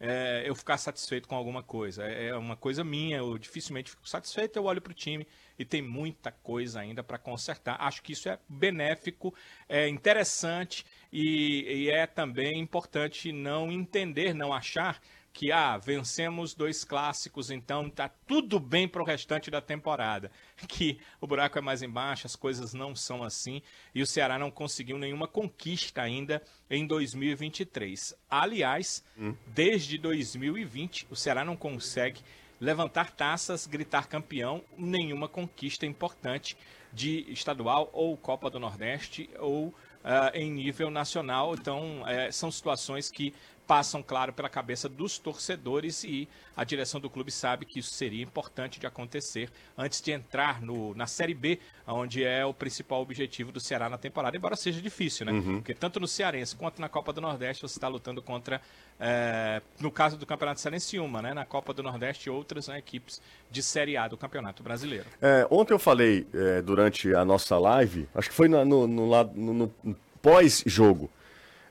[0.00, 2.04] é, eu ficar satisfeito com alguma coisa.
[2.04, 5.26] É, é uma coisa minha, eu dificilmente fico satisfeito, eu olho para o time
[5.58, 7.76] e tem muita coisa ainda para consertar.
[7.80, 9.34] Acho que isso é benéfico,
[9.68, 15.00] é interessante e, e é também importante não entender, não achar
[15.38, 20.32] que ah, vencemos dois clássicos, então tá tudo bem para o restante da temporada.
[20.66, 23.62] Que o buraco é mais embaixo, as coisas não são assim
[23.94, 28.14] e o Ceará não conseguiu nenhuma conquista ainda em 2023.
[28.28, 29.34] Aliás, hum.
[29.46, 32.20] desde 2020 o Ceará não consegue
[32.60, 36.56] levantar taças, gritar campeão, nenhuma conquista importante
[36.92, 41.54] de estadual ou Copa do Nordeste ou Uh, em nível nacional.
[41.54, 43.34] Então, é, são situações que
[43.68, 46.26] passam, claro, pela cabeça dos torcedores e
[46.56, 50.94] a direção do clube sabe que isso seria importante de acontecer antes de entrar no,
[50.94, 55.26] na Série B, onde é o principal objetivo do Ceará na temporada, embora seja difícil,
[55.26, 55.32] né?
[55.32, 55.56] Uhum.
[55.56, 58.58] Porque tanto no Cearense quanto na Copa do Nordeste você está lutando contra,
[58.98, 61.34] é, no caso do Campeonato Cearense, uma, né?
[61.34, 65.04] Na Copa do Nordeste, outras né, equipes de Série A do Campeonato Brasileiro.
[65.20, 69.54] É, ontem eu falei é, durante a nossa live, acho que foi no, no, no,
[69.84, 71.10] no pós-jogo,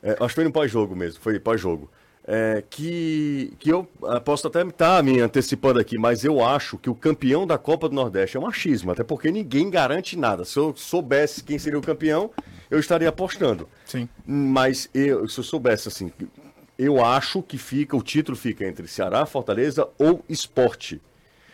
[0.08, 1.90] é, acho que foi no pós-jogo mesmo, foi pós-jogo.
[2.30, 6.78] É, que, que eu ah, posso até estar tá me antecipando aqui, mas eu acho
[6.78, 10.44] que o campeão da Copa do Nordeste é um achismo, até porque ninguém garante nada.
[10.46, 12.32] Se eu soubesse quem seria o campeão,
[12.70, 13.68] eu estaria apostando.
[13.86, 14.08] Sim.
[14.26, 16.12] Mas eu, se eu soubesse assim,
[16.78, 21.02] eu acho que fica, o título fica entre Ceará, Fortaleza ou Esporte.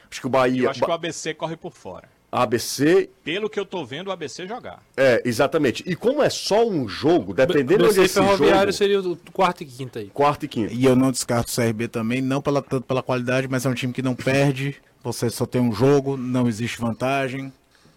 [0.10, 0.64] Acho que o Bahia.
[0.64, 2.08] Eu acho que o ABC corre por fora.
[2.42, 3.10] ABC.
[3.24, 4.84] Pelo que eu tô vendo, o ABC jogar.
[4.98, 5.84] É, exatamente.
[5.86, 10.00] E como é só um jogo, dependendo desse Ferroviário jogo, seria o quarto e quinto
[10.00, 10.10] aí.
[10.14, 10.74] Quarto e quinto.
[10.74, 13.74] E eu não descarto o CRB também, não pela, tanto pela qualidade, mas é um
[13.74, 14.76] time que não perde.
[15.04, 17.52] Você só tem um jogo, não existe vantagem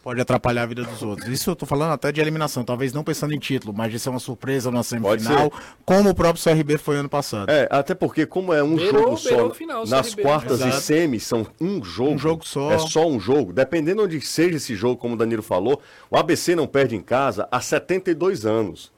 [0.06, 1.26] pode atrapalhar a vida dos outros.
[1.26, 4.08] Isso eu tô falando até de eliminação, talvez não pensando em título, mas de ser
[4.08, 5.52] uma surpresa na semifinal,
[5.84, 7.50] como o próprio CRB foi ano passado.
[7.50, 10.70] É, até porque como é um beirou, jogo beirou só, final, nas CRB, quartas e
[10.80, 12.12] semis são um jogo.
[12.12, 12.70] Um jogo só.
[12.70, 13.52] É só um jogo.
[13.52, 17.48] Dependendo onde seja esse jogo, como o Danilo falou, o ABC não perde em casa
[17.50, 18.92] há 72 anos.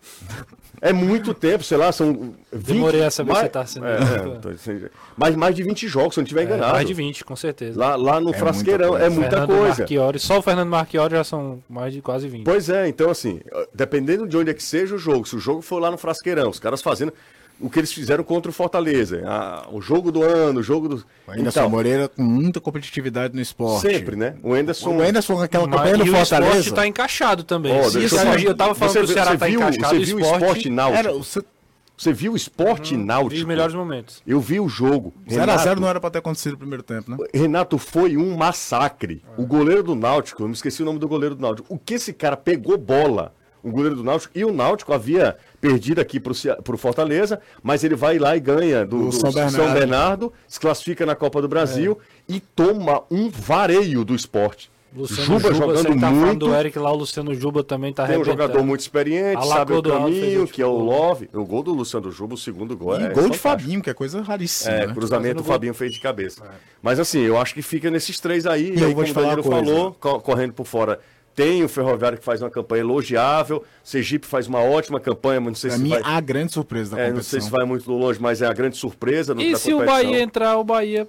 [0.82, 2.66] É muito tempo, sei lá, são 20...
[2.66, 3.86] Demorei a saber mais, se tá sendo...
[3.86, 6.72] É, é, mais, mais de 20 jogos, se eu não estiver é, enganado.
[6.72, 7.78] mais de 20, com certeza.
[7.78, 9.78] Lá, lá no é Frasqueirão, muita é muita Fernando coisa.
[9.80, 12.44] Marchiori, só o Fernando Marchiori já são mais de quase 20.
[12.44, 13.40] Pois é, então assim,
[13.74, 16.48] dependendo de onde é que seja o jogo, se o jogo for lá no Frasqueirão,
[16.48, 17.12] os caras fazendo
[17.60, 19.22] o que eles fizeram contra o Fortaleza.
[19.26, 20.96] A, o jogo do ano, o jogo do.
[21.26, 23.82] O Anderson então, Moreira com muita competitividade no esporte.
[23.82, 24.36] Sempre, né?
[24.42, 24.96] O Anderson.
[24.96, 26.56] O Anderson, aquela campanha no Fortaleza.
[26.56, 27.72] O esporte tá encaixado também.
[27.72, 29.96] Oh, Isso, eu, eu tava falando você, que o Ceará tá viu, encaixado.
[29.96, 30.98] Você viu o esporte, esporte náutico?
[30.98, 31.42] Era, você,
[31.96, 33.48] Você viu o esporte Vi os náutico?
[33.48, 34.22] melhores momentos.
[34.26, 35.12] Eu vi o jogo.
[35.28, 37.18] 0x0 não era pra ter acontecido no primeiro tempo, né?
[37.34, 39.22] Renato, foi um massacre.
[39.36, 41.72] O goleiro do Náutico, eu me esqueci o nome do goleiro do Náutico.
[41.72, 46.00] O que esse cara pegou bola, o goleiro do Náutico, e o Náutico havia perdido
[46.00, 49.42] aqui pro, Cea- pro Fortaleza, mas ele vai lá e ganha do, Do São São,
[49.50, 49.74] Bernardo.
[49.74, 50.32] Bernardo.
[50.48, 54.70] se classifica na Copa do Brasil e toma um vareio do esporte.
[54.92, 56.46] Luciano Juba, Juba, jogando você tá falando muito.
[56.46, 59.80] do Eric lá, o Luciano Juba também tá Tem um jogador muito experiente, sabe o
[59.80, 60.82] caminho, o que é o gol.
[60.84, 61.30] Love.
[61.32, 63.38] O gol do Luciano Juba, o segundo gol E é gol de fantástico.
[63.48, 64.92] Fabinho, que é coisa raríssima, É, né?
[64.92, 65.52] cruzamento o gol.
[65.52, 66.42] Fabinho fez de cabeça.
[66.82, 68.70] Mas assim, eu acho que fica nesses três aí.
[68.74, 70.98] E E eu aí, como o falar Danilo falou, co- correndo por fora.
[71.40, 73.64] Tem o Ferroviário que faz uma campanha elogiável.
[73.82, 76.02] Sergipe faz uma ótima campanha, mas não sei Pra se mim, vai.
[76.04, 77.40] a grande surpresa da é, não sei competição.
[77.40, 80.02] se vai muito longe, mas é a grande surpresa no, E da se o competição.
[80.10, 81.08] Bahia entrar, o Bahia.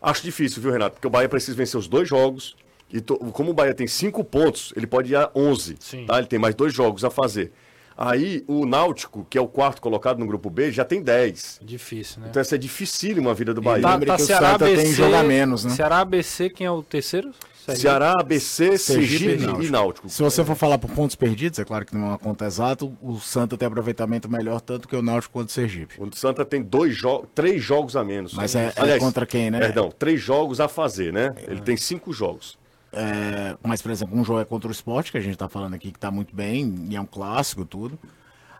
[0.00, 0.94] Acho difícil, viu, Renato?
[0.94, 2.56] Porque o Bahia precisa vencer os dois jogos.
[2.92, 5.76] E to- como o Bahia tem cinco pontos, ele pode ir a 11.
[5.80, 6.06] Sim.
[6.06, 6.18] Tá?
[6.18, 7.52] Ele tem mais dois jogos a fazer.
[7.96, 11.60] Aí o Náutico, que é o quarto colocado no grupo B, já tem 10.
[11.62, 12.26] Difícil, né?
[12.30, 13.82] Então essa é dificílima a vida do Bahia.
[13.82, 14.92] Tá, lembre tá o Ceará Santa tem ABC.
[14.92, 15.70] jogo a menos, né?
[15.70, 17.32] Ceará ABC, quem é o terceiro?
[17.66, 17.82] Sergipe.
[17.82, 20.06] Ceará, ABC, Sergipe Sergipe e Náutico.
[20.06, 20.10] e.
[20.10, 22.84] Se você for falar por pontos perdidos, é claro que não é uma conta exata,
[22.84, 25.96] o Santa tem aproveitamento melhor tanto que o Náutico quanto o Sergipe.
[25.98, 28.34] O Santa tem dois jogos, três jogos a menos.
[28.34, 29.58] Mas é- é contra quem, né?
[29.58, 31.34] Perdão, três jogos a fazer, né?
[31.48, 32.56] Ele tem cinco jogos.
[32.98, 35.74] É, mas, por exemplo, um jogo é contra o esporte, que a gente tá falando
[35.74, 37.98] aqui que tá muito bem, e é um clássico tudo.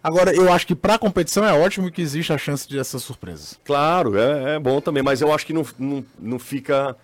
[0.03, 3.59] Agora, eu acho que pra competição é ótimo que existe a chance de essas surpresas.
[3.65, 6.95] Claro, é, é bom também, mas eu acho que não, não, não fica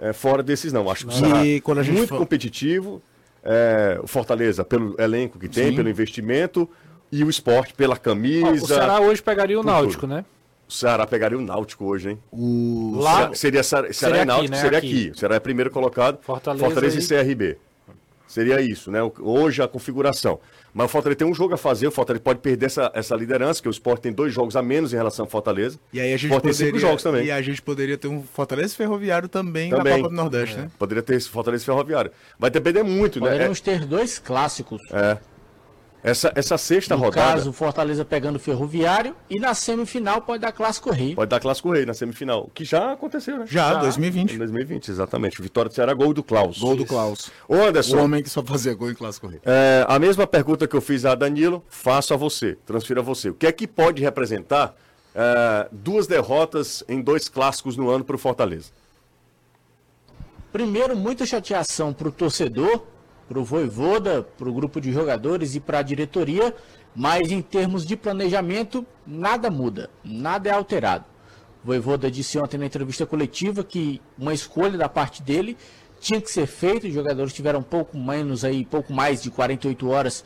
[0.00, 0.90] é, fora desses, não.
[0.90, 3.02] Acho que o E é quando a gente muito competitivo,
[3.44, 5.76] é, o Fortaleza pelo elenco que tem, Sim.
[5.76, 6.68] pelo investimento,
[7.12, 8.50] e o esporte pela camisa.
[8.50, 10.14] o Ceará hoje pegaria o Náutico, tudo.
[10.14, 10.24] né?
[10.68, 12.18] O Ceará pegaria o Náutico hoje, hein?
[12.30, 12.98] O...
[13.00, 14.60] Lá, seria Ceará, Ceará seria e aqui, Náutico, né?
[14.60, 14.86] seria Aqui.
[14.86, 15.10] aqui.
[15.10, 17.56] O Ceará é primeiro colocado, Fortaleza e CRB.
[18.26, 18.98] Seria isso, né?
[19.20, 20.38] Hoje a configuração.
[20.74, 23.62] Mas o Fortaleza tem um jogo a fazer, o Fortaleza pode perder essa, essa liderança,
[23.62, 25.80] que o Sport tem dois jogos a menos em relação ao Fortaleza.
[25.90, 27.24] E aí a gente poderia, cinco jogos também.
[27.24, 29.94] E a gente poderia ter um Fortaleza Ferroviário também, Também.
[29.94, 30.70] na Copa do Nordeste, né?
[30.78, 32.10] Poderia ter esse Fortaleza e Ferroviário.
[32.38, 33.28] Vai depender muito, né?
[33.28, 34.82] Poderemos ter dois clássicos.
[34.92, 35.18] É, é.
[36.02, 39.16] Essa, essa sexta no rodada caso, Fortaleza pegando o Ferroviário.
[39.28, 41.14] E na semifinal pode dar Clássico Rei.
[41.14, 43.44] pode dar Clássico Rei na semifinal, que já aconteceu, né?
[43.48, 44.38] Já, Em 2020.
[44.38, 45.42] 2020, exatamente.
[45.42, 46.58] Vitória do Ceará, gol do Klaus.
[46.58, 47.30] Gol do Klaus.
[47.48, 49.40] Ô, O Anderson, homem que só fazia gol em Clássico Rei.
[49.44, 53.30] É, a mesma pergunta que eu fiz a Danilo, faço a você, transfiro a você.
[53.30, 54.76] O que é que pode representar
[55.14, 58.70] é, duas derrotas em dois clássicos no ano para o Fortaleza?
[60.52, 62.82] Primeiro, muita chateação para o torcedor,
[63.28, 66.54] para o Voivoda, para o grupo de jogadores e para a diretoria,
[66.96, 71.04] mas em termos de planejamento, nada muda, nada é alterado.
[71.62, 75.56] O Voivoda disse ontem na entrevista coletiva que uma escolha da parte dele
[76.00, 80.24] tinha que ser feita, os jogadores tiveram pouco menos aí, pouco mais de 48 horas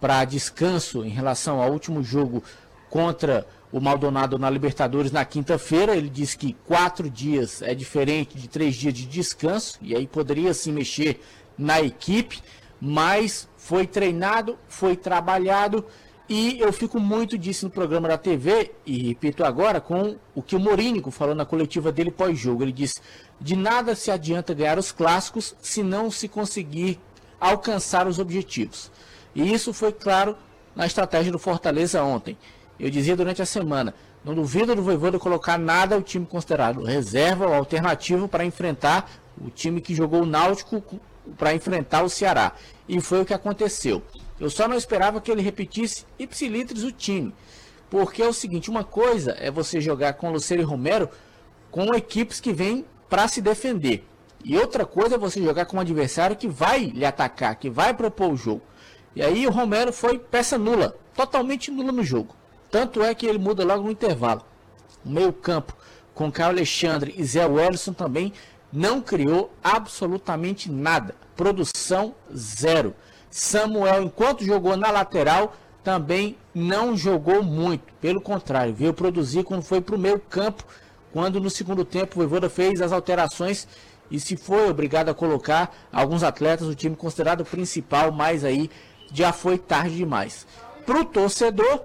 [0.00, 2.42] para descanso em relação ao último jogo
[2.90, 5.96] contra o Maldonado na Libertadores na quinta-feira.
[5.96, 10.52] Ele disse que quatro dias é diferente de três dias de descanso, e aí poderia
[10.52, 11.20] se mexer
[11.56, 12.42] na equipe,
[12.80, 15.84] mas foi treinado, foi trabalhado.
[16.28, 20.56] E eu fico muito disso no programa da TV, e repito agora, com o que
[20.56, 22.62] o Morínico falou na coletiva dele pós-jogo.
[22.62, 23.00] Ele disse:
[23.40, 26.98] de nada se adianta ganhar os clássicos se não se conseguir
[27.40, 28.90] alcançar os objetivos.
[29.34, 30.36] E isso foi claro
[30.74, 32.38] na estratégia do Fortaleza ontem.
[32.78, 37.46] Eu dizia durante a semana, não duvido do Voivoda colocar nada o time considerado reserva
[37.46, 39.10] ou alternativo para enfrentar
[39.40, 40.82] o time que jogou o Náutico
[41.36, 42.52] para enfrentar o Ceará.
[42.88, 44.02] E foi o que aconteceu.
[44.40, 47.34] Eu só não esperava que ele repetisse ipsilitris o time.
[47.90, 51.08] Porque é o seguinte, uma coisa é você jogar com Luceiro e Romero
[51.70, 54.04] com equipes que vêm para se defender.
[54.44, 57.94] E outra coisa é você jogar com um adversário que vai lhe atacar, que vai
[57.94, 58.62] propor o jogo.
[59.14, 62.34] E aí o Romero foi peça nula, totalmente nula no jogo.
[62.70, 64.42] Tanto é que ele muda logo no intervalo.
[65.04, 65.76] O meio campo
[66.14, 68.32] com Caio Alexandre e Zé Wellison também
[68.72, 71.14] não criou absolutamente nada.
[71.36, 72.94] Produção zero.
[73.30, 77.92] Samuel, enquanto jogou na lateral, também não jogou muito.
[78.00, 80.64] Pelo contrário, veio produzir quando foi para o meio campo,
[81.12, 83.66] quando no segundo tempo o Voivoda fez as alterações
[84.10, 88.70] e se foi obrigado a colocar alguns atletas do time considerado principal, mas aí
[89.12, 90.46] já foi tarde demais.
[90.84, 91.82] Para o torcedor,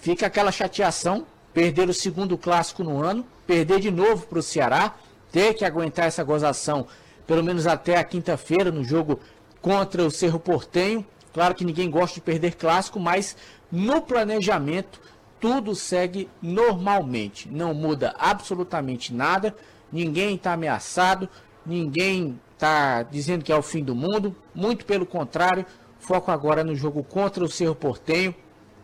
[0.00, 4.94] fica aquela chateação, perder o segundo clássico no ano, perder de novo para o Ceará,
[5.32, 6.86] ter que aguentar essa gozação
[7.26, 9.18] pelo menos até a quinta-feira no jogo
[9.60, 11.04] contra o Cerro Portenho.
[11.32, 13.36] Claro que ninguém gosta de perder clássico, mas
[13.70, 15.00] no planejamento
[15.40, 17.48] tudo segue normalmente.
[17.48, 19.56] Não muda absolutamente nada,
[19.90, 21.28] ninguém está ameaçado,
[21.64, 24.36] ninguém está dizendo que é o fim do mundo.
[24.54, 25.64] Muito pelo contrário,
[25.98, 28.34] foco agora no jogo contra o Cerro Portenho.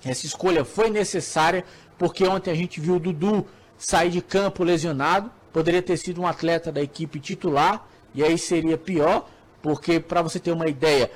[0.04, 1.64] Essa escolha foi necessária
[1.98, 5.30] porque ontem a gente viu o Dudu sair de campo lesionado.
[5.58, 9.28] Poderia ter sido um atleta da equipe titular e aí seria pior,
[9.60, 11.10] porque para você ter uma ideia,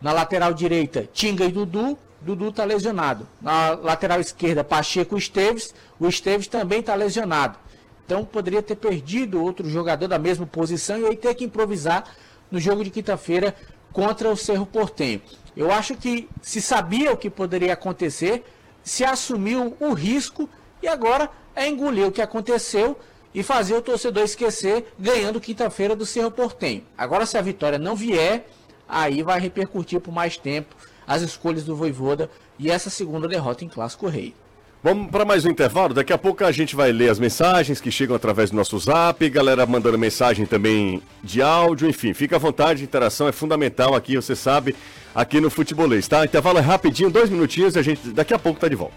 [0.00, 3.26] na lateral direita, Tinga e Dudu, Dudu está lesionado.
[3.42, 7.58] Na lateral esquerda, Pacheco e Esteves, o Esteves também está lesionado.
[8.06, 12.04] Então poderia ter perdido outro jogador da mesma posição e aí ter que improvisar
[12.48, 13.56] no jogo de quinta-feira
[13.92, 15.20] contra o Cerro Portenho.
[15.56, 18.44] Eu acho que se sabia o que poderia acontecer,
[18.84, 20.48] se assumiu o risco
[20.80, 22.96] e agora é engolir o que aconteceu
[23.34, 26.82] e fazer o torcedor esquecer ganhando quinta-feira do Cerro Portenho.
[26.96, 28.48] Agora, se a vitória não vier,
[28.88, 30.74] aí vai repercutir por mais tempo
[31.06, 34.34] as escolhas do Voivoda e essa segunda derrota em Clássico Rei.
[34.82, 35.92] Vamos para mais um intervalo.
[35.92, 39.28] Daqui a pouco a gente vai ler as mensagens que chegam através do nosso zap,
[39.28, 44.34] galera mandando mensagem também de áudio, enfim, fica à vontade, interação é fundamental aqui, você
[44.34, 44.74] sabe,
[45.14, 46.24] aqui no Futebolês, tá?
[46.24, 48.94] Intervalo é rapidinho, dois minutinhos e a gente daqui a pouco tá de volta.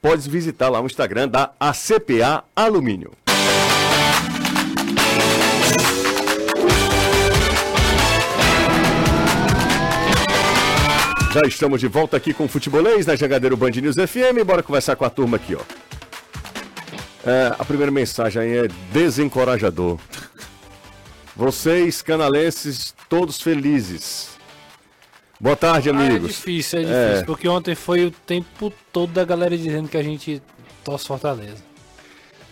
[0.00, 3.23] Pode visitar lá o Instagram da ACPA Alumínio.
[11.34, 14.44] Já estamos de volta aqui com o Futebolês na Jangadeiro Band News FM.
[14.46, 15.60] Bora conversar com a turma aqui, ó.
[17.28, 19.98] É, a primeira mensagem aí é desencorajador.
[21.34, 24.30] Vocês, canalenses, todos felizes.
[25.40, 26.12] Boa tarde, amigos.
[26.12, 27.24] Ah, é difícil, é difícil, É.
[27.24, 30.40] porque ontem foi o tempo todo da galera dizendo que a gente
[30.84, 31.64] torce Fortaleza.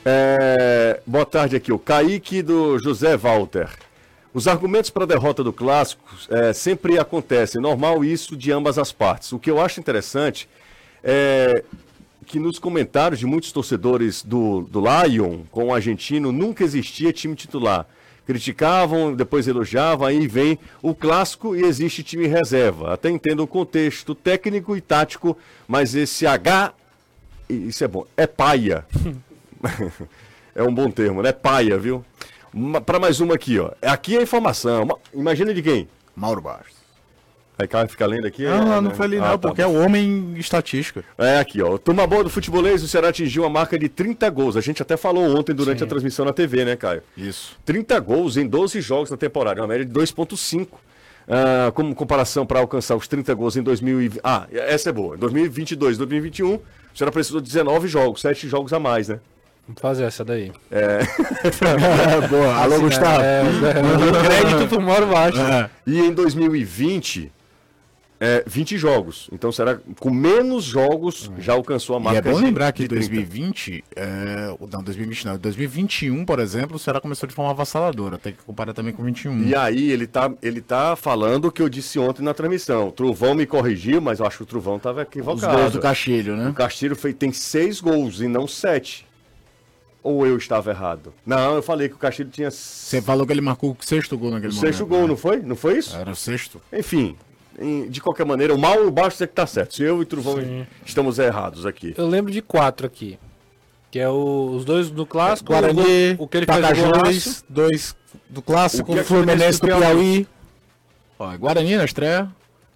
[0.04, 3.68] É, boa tarde aqui, o Kaique do José Walter.
[4.34, 8.90] Os argumentos para a derrota do clássico é, sempre acontecem, normal isso de ambas as
[8.90, 9.30] partes.
[9.32, 10.48] O que eu acho interessante
[11.04, 11.62] é
[12.24, 17.34] que nos comentários de muitos torcedores do, do Lion com o argentino nunca existia time
[17.34, 17.86] titular.
[18.24, 22.94] Criticavam, depois elogiavam, aí vem o clássico e existe time reserva.
[22.94, 25.36] Até entendo o contexto técnico e tático,
[25.68, 26.72] mas esse H,
[27.50, 28.86] isso é bom, é paia.
[30.54, 31.32] é um bom termo, né?
[31.32, 32.02] Paia, viu?
[32.84, 33.70] Para mais uma aqui, ó.
[33.80, 34.84] Aqui é a informação.
[34.84, 35.88] Ma- Imagina de quem?
[36.14, 36.82] Mauro Bastos.
[37.58, 38.44] Aí cara fica lendo aqui.
[38.44, 38.94] Não, é, não, não né?
[38.94, 39.68] foi ali Ah, não, tá porque bom.
[39.68, 41.04] é o homem estatística.
[41.16, 41.78] É aqui, ó.
[41.78, 44.56] Turma boa do futebolês, o Ceará atingiu a marca de 30 gols.
[44.56, 47.02] A gente até falou ontem durante a transmissão na TV, né, Caio?
[47.16, 47.56] Isso.
[47.64, 50.68] 30 gols em 12 jogos na temporada, uma média de 2.5.
[51.28, 54.20] Ah, como comparação para alcançar os 30 gols em 2020.
[54.24, 55.14] Ah, essa é boa.
[55.14, 56.62] Em 2022, 2021, o
[56.94, 59.20] Ceará precisou de 19 jogos, 7 jogos a mais, né?
[59.66, 60.50] Vamos fazer essa daí.
[62.28, 62.54] Boa.
[62.56, 63.22] Alô, Gustavo.
[63.22, 65.38] É, é, crédito pro Mauro Baixo.
[65.86, 67.30] E em 2020,
[68.20, 69.28] é, 20 jogos.
[69.32, 72.18] Então será com menos jogos já alcançou a E marca.
[72.28, 73.08] é bom de- lembrar que de em 30.
[73.08, 78.32] 2020, é, não, 2020 não, 2021, por exemplo, o Ceará começou de forma avassaladora, tem
[78.32, 79.44] que comparar também com 21.
[79.44, 82.88] E aí ele tá, ele tá falando o que eu disse ontem na transmissão.
[82.88, 85.56] O Trovão me corrigiu, mas eu acho que o Trovão estava Os equivocado.
[85.56, 86.52] gols do Castilho, O né?
[86.54, 89.06] Castilho fez, tem seis gols e não sete.
[90.02, 91.14] Ou eu estava errado?
[91.24, 94.30] Não, eu falei que o Castilho tinha Você falou que ele marcou o sexto gol
[94.32, 94.68] naquele o momento.
[94.68, 95.06] sexto gol, né?
[95.08, 95.36] não foi?
[95.40, 95.96] Não foi isso?
[95.96, 96.60] Era o sexto.
[96.72, 97.16] Enfim,
[97.58, 99.76] em- de qualquer maneira, o mal e o baixo é que tá certo.
[99.76, 100.66] Se eu e o Trovão Sim.
[100.84, 101.94] estamos errados aqui.
[101.96, 103.16] Eu lembro de quatro aqui.
[103.92, 107.94] Que é o- os dois do clássico, Guarani, o, o que ele fez dois
[108.28, 110.28] do clássico, O é o Fluminense do Fluminense do Piauí.
[111.18, 112.28] Ó, Guarani na estreia,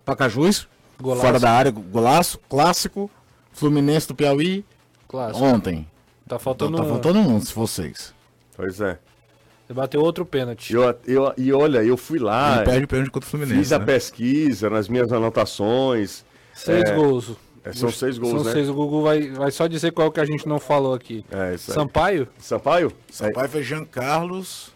[0.05, 0.69] Pacajus,
[1.01, 1.23] Golaço.
[1.23, 3.11] fora da área, golaço, clássico,
[3.53, 4.65] Fluminense do Piauí,
[5.09, 5.45] clássico.
[5.45, 5.89] ontem.
[6.29, 6.89] Tá faltando tá um.
[6.89, 8.13] faltando um, se vocês.
[8.57, 8.99] Pois é.
[9.69, 10.73] Ele bateu outro pênalti.
[10.73, 13.59] Eu, eu, e olha, eu fui lá, Ele perde o pênalti contra o Fluminense.
[13.59, 13.85] fiz a né?
[13.85, 16.25] pesquisa nas minhas anotações.
[16.55, 16.95] Seis É.
[16.95, 17.33] gols.
[17.65, 18.53] É, são seis gols, São né?
[18.53, 18.69] seis.
[18.69, 21.25] O Gugu vai, vai só dizer qual que a gente não falou aqui.
[21.33, 21.75] É, isso aí.
[21.75, 22.29] Sampaio?
[22.39, 22.93] Sampaio?
[23.11, 24.73] Sampaio foi Jean Carlos.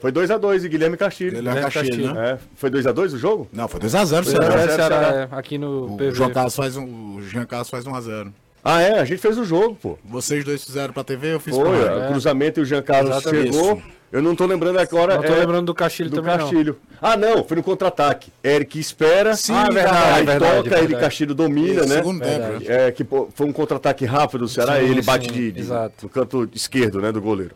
[0.00, 1.32] Foi 2x2 e Guilherme Castilho.
[1.36, 2.14] Guilherme Castilho, Castilho.
[2.14, 2.32] né?
[2.32, 3.48] É, foi 2x2 o jogo?
[3.52, 4.50] Não, foi 2x0 o Foi Ceará.
[4.68, 5.16] Ceará, Ceará.
[5.16, 6.10] é, aqui no O PV.
[6.12, 8.32] João Carlos faz um, o Jean Carlos faz 1x0.
[8.70, 9.98] Ah, é, a gente fez o jogo, pô.
[10.04, 12.04] Vocês dois fizeram pra TV, eu fiz Foi, pra rádio.
[12.04, 13.54] o cruzamento e o Jean Carlos Exatamente.
[13.54, 13.82] chegou.
[14.12, 15.14] Eu não tô lembrando agora.
[15.16, 16.40] Não tô é, lembrando do Castilho do também, não.
[16.40, 16.76] Castilho.
[17.00, 18.30] Ah, não, foi no contra-ataque.
[18.44, 19.34] Eric espera.
[19.36, 20.84] Sim, ah, verdade, aí verdade, toca, verdade.
[20.92, 21.94] ele Castilho domina, Isso, né?
[21.96, 22.58] segundo tempo, né?
[22.66, 25.52] É, que pô, foi um contra-ataque rápido do Ceará Sim, e ele bate sim, de,
[25.52, 25.94] de- exato.
[26.02, 27.54] no canto esquerdo, né, do goleiro.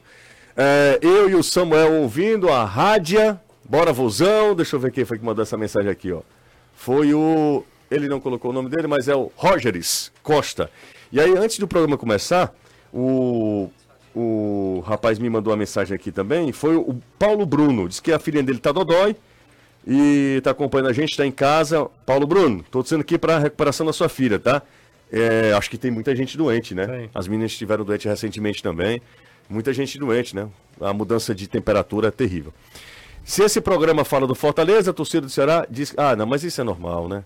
[0.57, 3.39] É, eu e o Samuel ouvindo a rádia.
[3.67, 4.55] Bora, vozão.
[4.55, 6.21] Deixa eu ver quem foi que mandou essa mensagem aqui, ó.
[6.75, 7.65] Foi o.
[7.91, 10.71] Ele não colocou o nome dele, mas é o Rogeres Costa.
[11.13, 12.55] E aí, antes do programa começar,
[12.93, 13.71] o,
[14.15, 16.53] o rapaz me mandou uma mensagem aqui também.
[16.53, 17.87] Foi o Paulo Bruno.
[17.87, 19.15] Diz que a filha dele tá dodói
[19.87, 21.87] e tá acompanhando a gente, tá em casa.
[22.07, 24.63] Paulo Bruno, tô dizendo aqui para recuperação da sua filha, tá?
[25.13, 26.87] É, acho que tem muita gente doente, né?
[26.87, 27.11] Tem.
[27.15, 29.03] As meninas estiveram doentes recentemente também.
[29.51, 30.49] Muita gente doente, né?
[30.81, 32.55] A mudança de temperatura é terrível.
[33.23, 35.93] Se esse programa fala do Fortaleza, a torcida do Ceará diz.
[35.99, 37.23] Ah, não, mas isso é normal, né?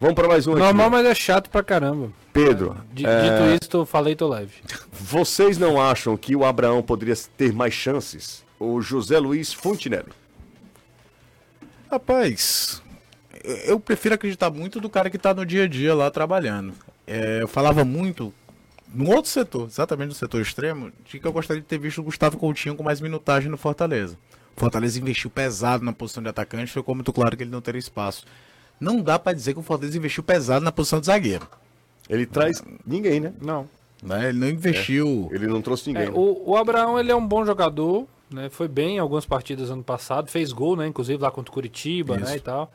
[0.00, 0.60] Vamos para mais um aqui.
[0.60, 2.10] Normal, mas é chato pra caramba.
[2.32, 4.52] Pedro, D- é, Dito isso, tô, falei, tô leve.
[4.92, 8.44] vocês não acham que o Abraão poderia ter mais chances?
[8.58, 10.12] O José Luiz Fontinelli.
[11.90, 12.82] Rapaz,
[13.42, 16.74] eu- eu prefiro acreditar muito do cara que tá no dia a dia lá trabalhando.
[17.06, 18.32] É, eu falava muito
[18.92, 22.04] no outro setor, exatamente no setor extremo, de que eu gostaria de ter visto o
[22.04, 24.16] Gustavo Coutinho com mais minutagem no Fortaleza.
[24.56, 27.78] O Fortaleza investiu pesado na posição de atacante, ficou muito claro que ele não teria
[27.78, 28.24] espaço.
[28.80, 31.48] Não dá pra dizer que o Fortaleza investiu pesado na posição de zagueiro.
[32.08, 33.32] Ele traz ninguém, né?
[33.40, 33.68] Não.
[34.02, 34.28] Né?
[34.28, 35.30] Ele não investiu.
[35.32, 36.04] Ele não trouxe ninguém.
[36.04, 36.12] É, né?
[36.14, 38.50] o, o Abraão, ele é um bom jogador, né?
[38.50, 40.86] Foi bem em algumas partidas ano passado, fez gol, né?
[40.86, 42.36] Inclusive lá contra o Curitiba, né?
[42.36, 42.70] E tal.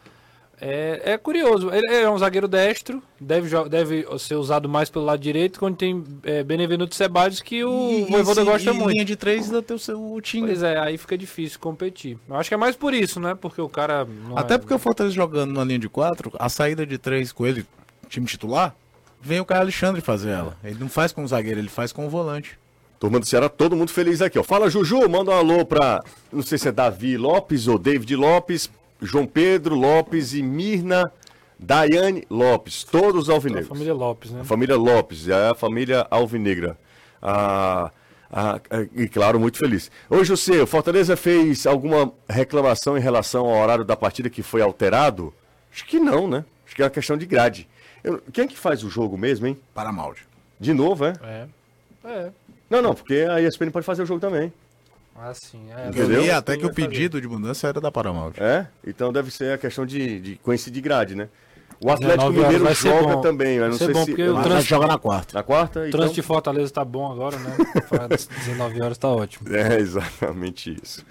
[0.62, 5.20] É, é curioso, ele é um zagueiro destro, deve, deve ser usado mais pelo lado
[5.22, 8.90] direito, quando tem é, Benevenuto e Ceballos, que o Voivoda se- gosta e muito.
[8.92, 10.48] linha de três ainda tem o seu time.
[10.48, 12.18] Pois é, aí fica difícil competir.
[12.28, 13.36] Eu acho que é mais por isso, né?
[13.36, 14.06] Porque o cara.
[14.28, 17.32] não Até é- porque o Fortaleza jogando na linha de quatro, a saída de três
[17.32, 17.66] com ele,
[18.10, 18.76] time titular,
[19.22, 20.58] vem o Caio Alexandre fazer ela.
[20.64, 22.60] Ele não faz com o zagueiro, ele faz com o volante.
[23.00, 24.44] Turma do Ceará, todo mundo feliz aqui, ó.
[24.44, 26.02] Fala, Juju, manda um alô pra,
[26.34, 28.70] não sei se é Davi Lopes ou David Lopes,
[29.02, 31.12] João Pedro Lopes e Mirna
[31.58, 33.68] Daiane Lopes, todos A alvinegros.
[33.68, 34.42] família Lopes, né?
[34.42, 36.78] A família Lopes, é a família alvinegra.
[37.22, 37.92] Ah,
[38.32, 38.60] ah,
[38.96, 39.92] e claro, muito feliz.
[40.10, 44.62] Ô, José, o Fortaleza fez alguma reclamação em relação ao horário da partida que foi
[44.62, 45.34] alterado?
[45.72, 46.46] Acho que não, né?
[46.66, 47.68] Acho que é uma questão de grade.
[48.04, 49.58] Eu- quem é que faz o jogo mesmo, hein?
[49.74, 50.22] Para Malde.
[50.60, 51.14] De novo, é?
[51.24, 51.46] É.
[52.06, 52.32] É.
[52.70, 54.54] Não, não, porque a ESPN pode fazer o jogo também.
[55.22, 55.90] Assim, é.
[55.90, 56.12] Entendeu?
[56.18, 56.88] Eu li até que o Vai fazer.
[56.88, 58.34] pedido de mudança era da Paramount.
[58.38, 58.68] É?
[58.86, 61.28] Então deve ser a questão de, de coincidir grade, né?
[61.82, 63.22] O Atlético 19 horas Mineiro vai ser joga bom.
[63.22, 64.14] também, Vai não ser sei bom, se.
[64.22, 65.34] o Mas trans- joga na quarta.
[65.38, 65.80] Na quarta?
[65.80, 66.00] O Então...
[66.00, 67.56] trânsito de Fortaleza tá bom agora, né?
[67.90, 69.48] Para 19 horas tá ótimo.
[69.56, 71.06] É exatamente isso.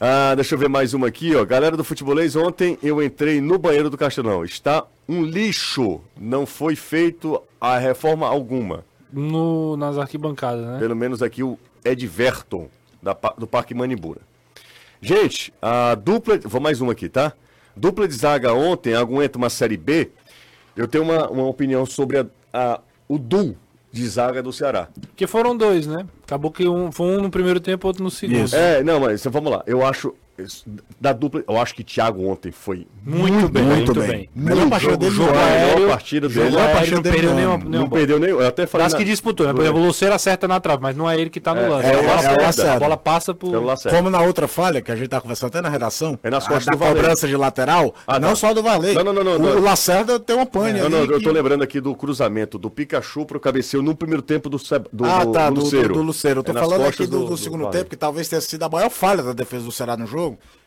[0.00, 1.44] Ah, deixa eu ver mais uma aqui, ó.
[1.44, 4.44] Galera do Futebolês, ontem eu entrei no banheiro do Castelão.
[4.44, 6.00] Está um lixo.
[6.18, 8.84] Não foi feito a reforma alguma.
[9.12, 10.78] No, nas arquibancadas, né?
[10.78, 12.68] Pelo menos aqui o Edverton,
[13.04, 14.20] da, do Parque Manibura.
[15.00, 16.38] Gente, a dupla.
[16.44, 17.32] Vou mais uma aqui, tá?
[17.76, 20.10] Dupla de zaga ontem aguenta uma Série B.
[20.76, 23.56] Eu tenho uma, uma opinião sobre a, a- o duo
[23.92, 24.88] de zaga do Ceará.
[25.00, 26.06] Porque foram dois, né?
[26.24, 28.44] Acabou que um foi um no primeiro tempo, outro no segundo.
[28.46, 28.56] Isso.
[28.56, 29.62] É, não, mas vamos lá.
[29.66, 30.14] Eu acho.
[31.00, 31.44] Da dupla.
[31.48, 34.28] Eu acho que Thiago ontem foi Muito, bem, muito, bem.
[34.34, 36.44] Melhor partida dele jogo, a aéreo, partida dele.
[36.44, 37.90] Melhor aéreo, partida não dele nenhuma Não bola.
[37.90, 38.30] perdeu nem.
[38.30, 38.84] Eu até falei.
[38.84, 39.52] Das na- que disputou, né?
[39.52, 41.86] Por exemplo, o Luceiro acerta na trave, mas não é ele que tá no lance.
[41.86, 42.42] é a, o bola, Lacerda.
[42.42, 42.78] a Lacerda.
[42.80, 43.50] bola passa por.
[43.50, 43.96] Pelo Lacerda.
[43.96, 46.48] Como na outra falha, que a gente tá conversando até na redação, É nas a
[46.48, 46.96] costas da do Varley.
[47.00, 48.36] cobrança de lateral, Ah, não tá.
[48.36, 48.94] só do Valei.
[48.94, 49.56] Não, não, não, não, o, não.
[49.58, 50.94] o Lacerda tem uma pane Não, ali.
[50.94, 54.56] não, eu tô lembrando aqui do cruzamento do Pikachu pro cabeceio no primeiro tempo do,
[54.92, 55.94] do, Ah, tá, do, do, Luceiro.
[55.94, 56.40] do Luceiro.
[56.40, 58.62] Eu tô É nas falando costas aqui do, do segundo tempo, que talvez tenha sido
[58.64, 60.23] a maior falha da defesa do Ceará no jogo,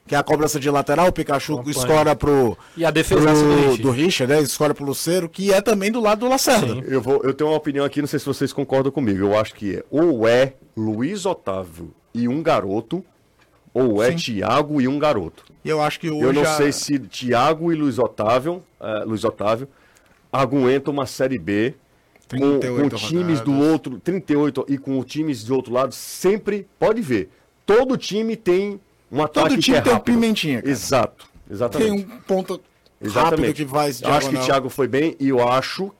[0.07, 1.77] que é a cobrança de lateral, o Pikachu Acompanha.
[1.77, 3.81] escora pro, E a defesaça do pro, Richard.
[3.81, 4.41] do Richard, né?
[4.41, 6.75] Escora pro Luceiro, que é também do lado do Lacerda.
[6.75, 6.83] Sim.
[6.87, 9.19] Eu, vou, eu tenho uma opinião aqui, não sei se vocês concordam comigo.
[9.19, 13.03] Eu acho que é ou é Luiz Otávio e um garoto,
[13.73, 15.43] ou é Thiago e um garoto.
[15.65, 19.67] Eu acho que hoje Eu não sei se Thiago e Luiz Otávio, eh, Luiz Otávio
[20.31, 21.73] aguentam uma Série B
[22.29, 23.71] com, 38 com times do rodadas.
[23.71, 27.29] outro, 38 e com times do outro lado, sempre pode ver.
[27.65, 28.79] Todo time tem
[29.11, 30.13] um ataque Todo que time é tem um rápido.
[30.13, 30.61] pimentinha.
[30.61, 30.71] cara.
[30.71, 31.91] Exato, Tem exatamente.
[31.91, 32.63] um ponto rápido
[33.01, 33.53] Exatamente.
[33.53, 34.41] que vai Eu acho que o.
[34.41, 35.91] Thiago foi bem e eu acho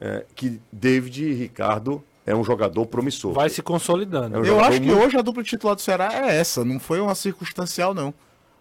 [0.00, 3.32] eh, que David e Ricardo é um jogador promissor.
[3.32, 4.36] Vai se consolidando.
[4.36, 6.78] É um Eu acho que muito- hoje a dupla titular do Ceará é essa, não
[6.78, 8.12] foi uma circunstancial, não.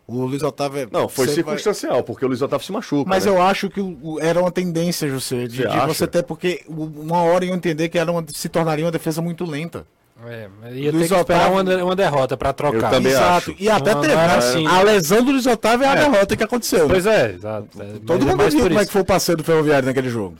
[0.07, 0.81] O Luiz Otávio.
[0.81, 3.07] é- Não, foi sempre vai- circunstancial, porque o Luiz Otávio se machuca.
[3.09, 3.31] Mas né?
[3.31, 3.79] eu acho que
[4.19, 7.97] era uma tendência, José, de, Você de você ter, porque uma hora eu entender que
[7.97, 9.85] era uma, se tornaria uma defesa muito lenta.
[10.27, 12.77] É, ia Luiz ter que esperar Otávio- uma, uma derrota pra trocar.
[12.93, 13.55] Eu também acho.
[13.59, 14.13] E até Não, teve.
[14.15, 16.87] não assim, a lesão do Luiz Otávio é a derrota que aconteceu.
[16.87, 16.93] né?
[16.93, 17.67] Pois é, exato.
[17.79, 19.43] É, Todo mas é mundo mais viu por como é que foi o passeio do
[19.43, 20.37] Ferroviário naquele jogo.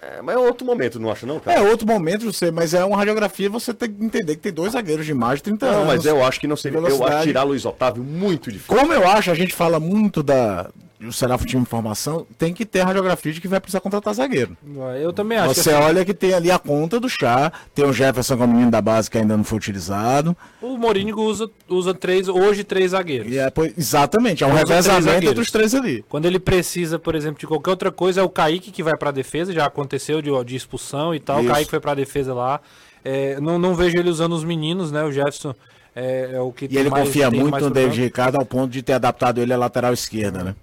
[0.00, 1.58] É, mas é outro momento, não acha não, cara?
[1.58, 4.72] É outro momento, você, mas é uma radiografia, você tem que entender que tem dois
[4.74, 5.86] zagueiros de mais de 30 Não, anos.
[5.88, 6.78] mas eu acho que não seria.
[6.78, 7.14] Eu velocidade.
[7.14, 8.76] acho tirar Luiz Otávio muito difícil.
[8.76, 10.68] Como eu acho, a gente fala muito da
[10.98, 14.56] do Ceará Futebol Informação, tem que ter a radiografia de que vai precisar contratar zagueiro.
[15.00, 15.54] Eu também acho.
[15.54, 18.52] Você que, assim, olha que tem ali a conta do chá, tem o Jefferson como
[18.54, 20.36] menino da base que ainda não foi utilizado.
[20.62, 23.30] O Morínigo usa, usa três, hoje três zagueiros.
[23.34, 25.30] É, pois- exatamente, é um revezamento zagueiros.
[25.30, 26.04] entre os três ali.
[26.08, 29.10] Quando ele precisa, por exemplo, de qualquer outra coisa, é o Kaique que vai pra
[29.10, 31.40] defesa, já aconteceu de, de expulsão e tal.
[31.40, 31.48] Isso.
[31.50, 32.60] O Kaique foi pra defesa lá.
[33.04, 35.04] É, não, não vejo ele usando os meninos, né?
[35.04, 35.54] O Jefferson
[35.94, 38.00] é, é o que E ele mais- confia muito no David.
[38.02, 40.54] Ricardo ao ponto de ter adaptado ele à lateral esquerda, né?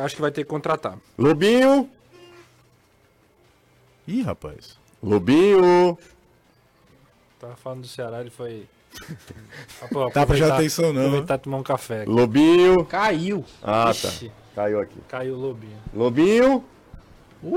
[0.00, 0.98] Acho que vai ter que contratar.
[1.18, 1.88] Lobinho.
[4.06, 4.78] Ih, rapaz.
[5.02, 5.98] Lobinho.
[7.40, 8.66] Tava falando do Ceará, ele foi.
[9.82, 12.02] Ah, pô, Tá atenção, não, Aproveitar e tomar um café.
[12.02, 12.10] aqui.
[12.10, 12.84] Lobinho.
[12.86, 13.44] Caiu.
[13.62, 13.90] Ah, tá.
[14.08, 14.98] Ixi, Caiu aqui.
[15.08, 15.78] Caiu o lobinho.
[15.92, 16.64] Lobinho.
[17.44, 17.48] É,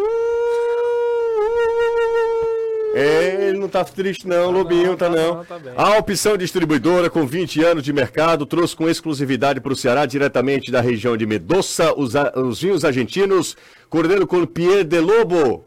[2.95, 5.35] ele não tá triste não, Lobinho, tá tá não.
[5.35, 5.59] não, tá.
[5.75, 10.71] A opção distribuidora com 20 anos de mercado trouxe com exclusividade para o Ceará, diretamente
[10.71, 13.55] da região de Medoça, os, a- os vinhos argentinos,
[13.89, 15.63] Cordeiro com Pierre de Lobo.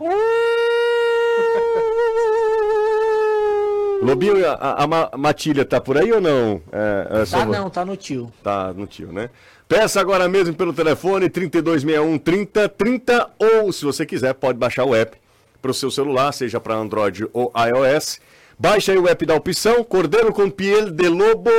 [4.02, 6.62] Lobinho, a, a- a Ma- Matilha tá por aí ou não?
[6.72, 8.32] É, é só Tá não, tá no tio.
[8.42, 9.28] Tá no tio, né?
[9.68, 14.94] Peça agora mesmo pelo telefone 3261 30 30 ou, se você quiser, pode baixar o
[14.94, 15.16] app
[15.60, 18.20] para o seu celular, seja para Android ou iOS.
[18.58, 21.50] Baixa aí o app da opção Cordeiro com Piel de Lobo.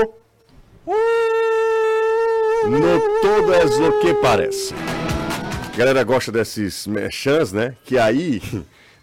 [2.65, 4.73] No todo é o que parece.
[5.73, 7.75] A galera gosta desses merchans, né?
[7.85, 8.41] Que aí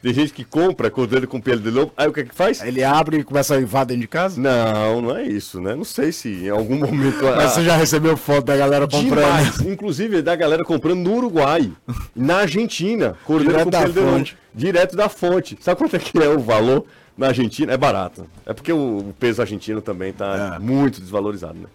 [0.07, 1.93] tem gente que compra Cordeiro com Piel de Lobo.
[1.97, 2.63] Aí o que é que faz?
[2.63, 4.41] Ele abre e começa a invadir dentro de casa?
[4.41, 5.75] Não, não é isso, né?
[5.75, 7.25] Não sei se em algum momento.
[7.37, 9.09] Mas você já recebeu foto da galera comprando?
[9.09, 9.61] Demais.
[9.63, 11.73] Inclusive da galera comprando no Uruguai,
[12.15, 14.39] na Argentina, cordeiro com pelo de fonte.
[14.55, 15.59] Direto da fonte.
[15.61, 16.85] Sabe quanto é que é o valor
[17.19, 17.73] na Argentina?
[17.73, 18.29] É barato.
[18.47, 20.59] É porque o, peso argentino também tá É.
[20.61, 21.67] muito desvalorizado, né?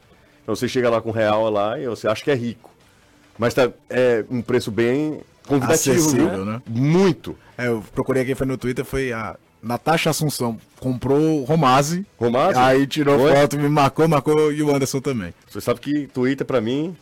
[0.42, 2.72] Então você chega lá com real lá e você acha que é rico.
[3.38, 6.46] Mas tá, é um preço bem convidativo, Acessível, viu?
[6.46, 6.62] né?
[6.66, 7.36] Muito.
[7.64, 10.58] É, eu procurei aqui, foi no Twitter, foi a Natasha Assunção.
[10.80, 12.06] Comprou o Romase.
[12.18, 12.58] Romase?
[12.58, 13.32] Aí tirou Foi?
[13.36, 15.34] foto, me marcou, marcou e o Anderson também.
[15.50, 16.96] Você sabe que Twitter pra mim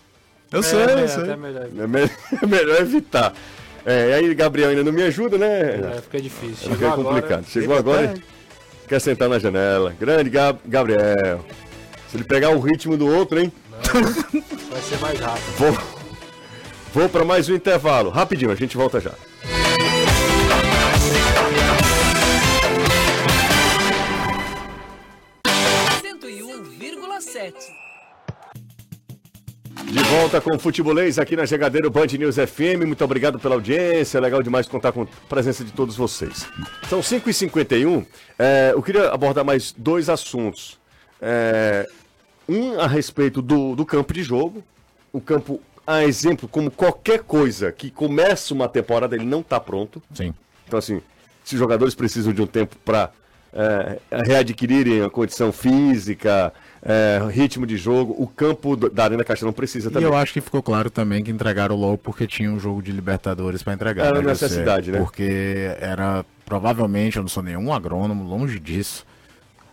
[0.51, 1.23] Eu É, sei, é, eu sei.
[1.23, 1.63] até melhor.
[1.77, 2.09] é, me-
[2.41, 3.33] é melhor evitar.
[3.85, 5.95] É, e aí Gabriel ainda não me ajuda, né?
[5.97, 6.67] É, fica difícil.
[6.67, 7.45] É Chegou agora, complicado.
[7.47, 8.13] Chegou agora
[8.83, 9.95] e quer sentar na janela.
[9.99, 11.45] Grande Gab- Gabriel.
[12.09, 13.51] Se ele pegar o ritmo do outro, hein?
[14.69, 15.53] vai ser mais rápido.
[15.57, 15.77] Vou,
[16.93, 18.09] vou para mais um intervalo.
[18.09, 19.11] Rapidinho, a gente volta já.
[29.91, 32.85] De volta com o Futebolês aqui na Jogadeiro Band News FM.
[32.85, 34.19] Muito obrigado pela audiência.
[34.19, 36.45] Legal demais contar com a presença de todos vocês.
[36.87, 38.05] São 5h51.
[38.37, 40.79] É, eu queria abordar mais dois assuntos.
[41.19, 41.87] É,
[42.47, 44.63] um a respeito do, do campo de jogo.
[45.11, 50.03] O campo, a exemplo, como qualquer coisa que começa uma temporada, ele não está pronto.
[50.13, 50.35] Sim.
[50.67, 51.01] Então, assim,
[51.43, 53.09] se os jogadores precisam de um tempo para
[54.11, 59.91] readquirirem a condição física, é, ritmo de jogo, o campo da Arena Castelão precisa E
[59.91, 60.07] também.
[60.07, 63.61] eu acho que ficou claro também que entregaram logo porque tinha um jogo de Libertadores
[63.61, 64.05] pra entregar.
[64.05, 64.99] Era né, necessidade, né?
[64.99, 69.05] Porque era, provavelmente, eu não sou nenhum agrônomo, longe disso.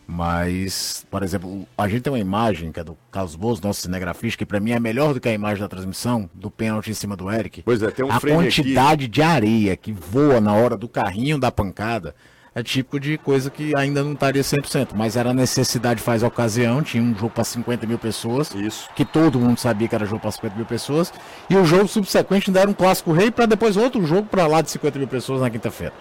[0.09, 4.39] Mas, por exemplo, a gente tem uma imagem que é do Carlos Bozo, nosso cinegrafista,
[4.39, 7.17] que pra mim é melhor do que a imagem da transmissão, do pênalti em cima
[7.17, 7.63] do Eric.
[7.63, 8.63] Pois é, tem um a frame aqui.
[8.63, 12.15] quantidade de areia que voa na hora do carrinho da pancada
[12.57, 16.83] é típico de coisa que ainda não estaria 100%, mas era necessidade faz a ocasião,
[16.83, 18.89] tinha um jogo para 50 mil pessoas, Isso.
[18.97, 21.13] que todo mundo sabia que era jogo para 50 mil pessoas,
[21.51, 24.63] e o jogo subsequente ainda era um clássico rei para depois outro jogo para lá
[24.63, 25.93] de 50 mil pessoas na quinta-feira.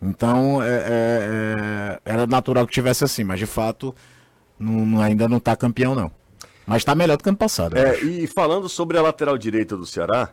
[0.00, 3.92] Então é- é- é- era natural que tivesse assim, mas de fato
[4.56, 6.08] não- ainda não está campeão não.
[6.64, 7.76] Mas está melhor do que ano passado.
[7.76, 10.30] É, e falando sobre a lateral direita do Ceará,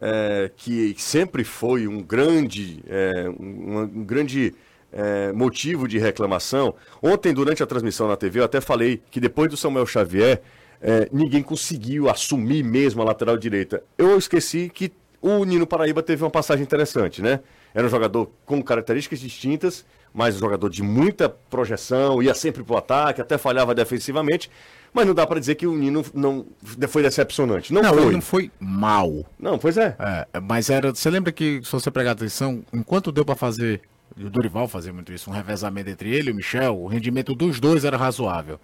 [0.00, 4.54] é, que sempre foi um grande, é, um, um grande
[4.92, 6.74] é, motivo de reclamação.
[7.02, 10.40] Ontem, durante a transmissão na TV, eu até falei que depois do Samuel Xavier,
[10.80, 13.82] é, ninguém conseguiu assumir mesmo a lateral direita.
[13.98, 17.40] Eu esqueci que o Nino Paraíba teve uma passagem interessante, né?
[17.74, 22.76] Era um jogador com características distintas, mas um jogador de muita projeção, ia sempre pro
[22.76, 24.50] ataque, até falhava defensivamente.
[24.92, 26.46] Mas não dá para dizer que o Nino não
[26.88, 27.72] foi decepcionante.
[27.72, 28.02] Não, Não, foi.
[28.02, 29.24] ele não foi mal.
[29.38, 29.94] Não, pois é.
[30.00, 30.92] É, mas era.
[30.92, 33.82] Você lembra que, se você pegar atenção, enquanto deu pra fazer.
[34.16, 37.34] E o Dorival fazia muito isso, um revezamento entre ele e o Michel, o rendimento
[37.34, 38.58] dos dois era razoável.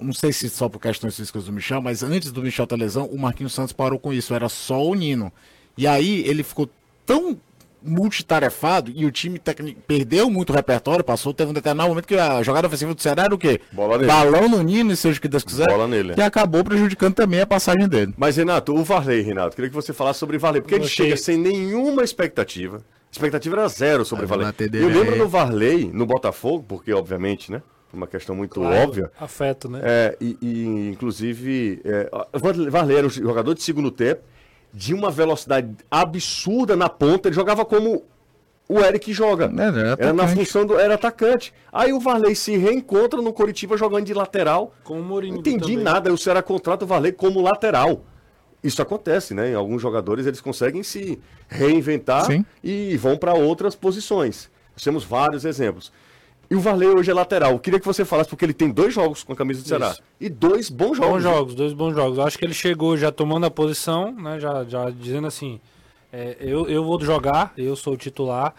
[0.00, 3.06] Não sei se só por questões físicas do Michel, mas antes do Michel ter lesão,
[3.06, 5.32] o Marquinhos Santos parou com isso, era só o Nino.
[5.76, 6.68] E aí ele ficou
[7.04, 7.38] tão
[7.82, 12.42] multitarefado e o time técnico perdeu muito repertório, passou, teve um determinado momento que a
[12.42, 13.60] jogada ofensiva do Ceará era o quê?
[13.72, 14.08] Bola nele.
[14.08, 15.66] Balão no Nino, e seja o que Deus quiser.
[15.68, 16.14] Bola nele.
[16.16, 18.12] E acabou prejudicando também a passagem dele.
[18.16, 21.06] Mas, Renato, o Varley, Renato, queria que você falasse sobre o Varley, porque ele achei-
[21.06, 22.82] chega sem nenhuma expectativa.
[23.16, 24.46] A expectativa era zero sobre o Varley.
[24.74, 27.62] Eu lembro do Varley no Botafogo, porque, obviamente, né?
[27.90, 29.10] Uma questão muito óbvia.
[29.18, 29.80] Afeto, né?
[29.82, 32.38] É, e, e, inclusive, é, o
[32.68, 34.20] Varley- era um jogador de segundo tempo,
[34.70, 37.28] de uma velocidade absurda na ponta.
[37.28, 38.04] Ele jogava como
[38.68, 39.46] o Eric joga.
[39.46, 39.62] Era
[39.98, 40.34] Era na atacante.
[40.44, 40.78] função do.
[40.78, 41.54] Era atacante.
[41.72, 44.74] Aí o Varley se reencontra no Coritiba jogando de lateral.
[44.84, 45.78] Com o Mourinho Não entendi também.
[45.78, 46.12] nada.
[46.12, 48.02] O Ceará contrata o Varley como lateral.
[48.66, 49.50] Isso acontece, né?
[49.50, 52.44] Em alguns jogadores eles conseguem se reinventar Sim.
[52.62, 54.50] e vão para outras posições.
[54.72, 55.92] Nós temos vários exemplos.
[56.50, 57.52] E o Varley hoje é lateral.
[57.52, 59.90] Eu queria que você falasse, porque ele tem dois jogos com a camisa do Ceará.
[59.90, 60.02] Isso.
[60.20, 61.12] E dois bons jogos.
[61.12, 62.18] Bons jogos, dois bons jogos.
[62.18, 64.38] Eu acho que ele chegou já tomando a posição, né?
[64.38, 65.60] Já, já dizendo assim,
[66.12, 68.54] É, eu, eu vou jogar, eu sou o titular.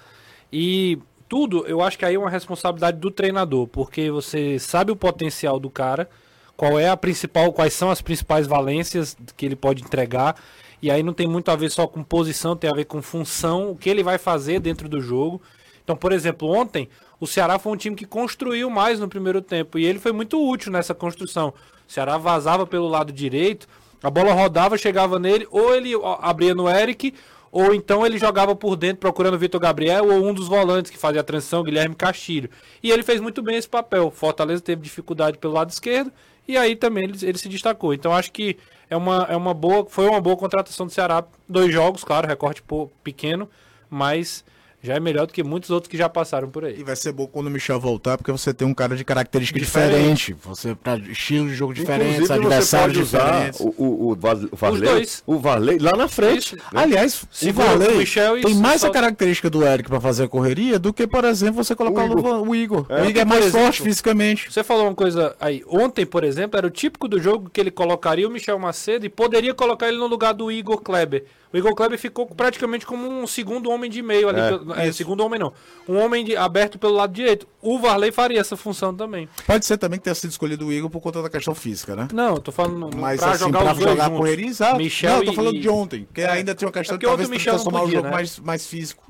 [0.51, 0.99] E
[1.29, 5.59] tudo, eu acho que aí é uma responsabilidade do treinador, porque você sabe o potencial
[5.59, 6.09] do cara,
[6.57, 10.35] qual é a principal, quais são as principais valências que ele pode entregar.
[10.81, 13.71] E aí não tem muito a ver só com posição, tem a ver com função,
[13.71, 15.39] o que ele vai fazer dentro do jogo.
[15.83, 16.89] Então, por exemplo, ontem
[17.19, 20.43] o Ceará foi um time que construiu mais no primeiro tempo e ele foi muito
[20.43, 21.53] útil nessa construção.
[21.87, 23.67] O Ceará vazava pelo lado direito,
[24.01, 27.13] a bola rodava, chegava nele, ou ele abria no Eric,
[27.51, 30.97] ou então ele jogava por dentro procurando o Vitor Gabriel ou um dos volantes que
[30.97, 32.49] fazia a transição, Guilherme Castilho.
[32.83, 34.11] E ele fez muito bem esse papel.
[34.11, 36.11] Fortaleza teve dificuldade pelo lado esquerdo
[36.47, 37.93] e aí também ele, ele se destacou.
[37.93, 38.57] Então acho que
[38.89, 41.23] é uma, é uma boa, foi uma boa contratação do Ceará.
[41.47, 42.63] Dois jogos, claro, recorte
[43.03, 43.49] pequeno,
[43.89, 44.45] mas
[44.82, 46.80] já é melhor do que muitos outros que já passaram por aí.
[46.80, 49.59] E vai ser bom quando o Michel voltar, porque você tem um cara de característica
[49.59, 50.34] diferente.
[50.34, 50.36] diferente.
[50.43, 53.59] Você para estilo de jogo diferente, adversários diferentes.
[53.59, 54.15] O, o, o,
[54.55, 56.55] Varley, o Varley lá na frente.
[56.55, 56.65] Isso.
[56.73, 58.05] Aliás, o Varley
[58.41, 61.75] tem mais a característica do Eric para fazer a correria do que, por exemplo, você
[61.75, 62.47] colocar o Igor.
[62.47, 63.01] O Igor, é.
[63.01, 64.51] o Igor é mais exemplo, forte fisicamente.
[64.51, 65.63] Você falou uma coisa aí.
[65.67, 69.09] Ontem, por exemplo, era o típico do jogo que ele colocaria o Michel Macedo e
[69.09, 71.25] poderia colocar ele no lugar do Igor Kleber.
[71.53, 74.39] O Igor Kleber ficou praticamente como um segundo homem de meio ali.
[74.39, 75.53] É, é segundo homem não.
[75.88, 77.47] Um homem de, aberto pelo lado direito.
[77.61, 79.28] O Varley faria essa função também.
[79.45, 82.07] Pode ser também que tenha sido escolhido o Igor por conta da questão física, né?
[82.13, 84.78] Não, tô falando Mas, pra assim, jogar pra os dois jogar correria, exato.
[84.78, 85.59] Michel não, eu tô falando e...
[85.59, 88.11] de ontem, que é, ainda tinha uma questão é de talvez transformar o jogo né?
[88.11, 89.03] mais, mais físico.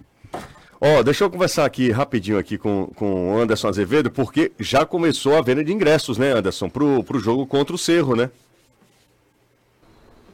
[0.80, 4.86] Ó, oh, deixa eu conversar aqui rapidinho aqui com, com o Anderson Azevedo, porque já
[4.86, 8.30] começou a venda de ingressos, né, Anderson, pro, pro jogo contra o Cerro, né?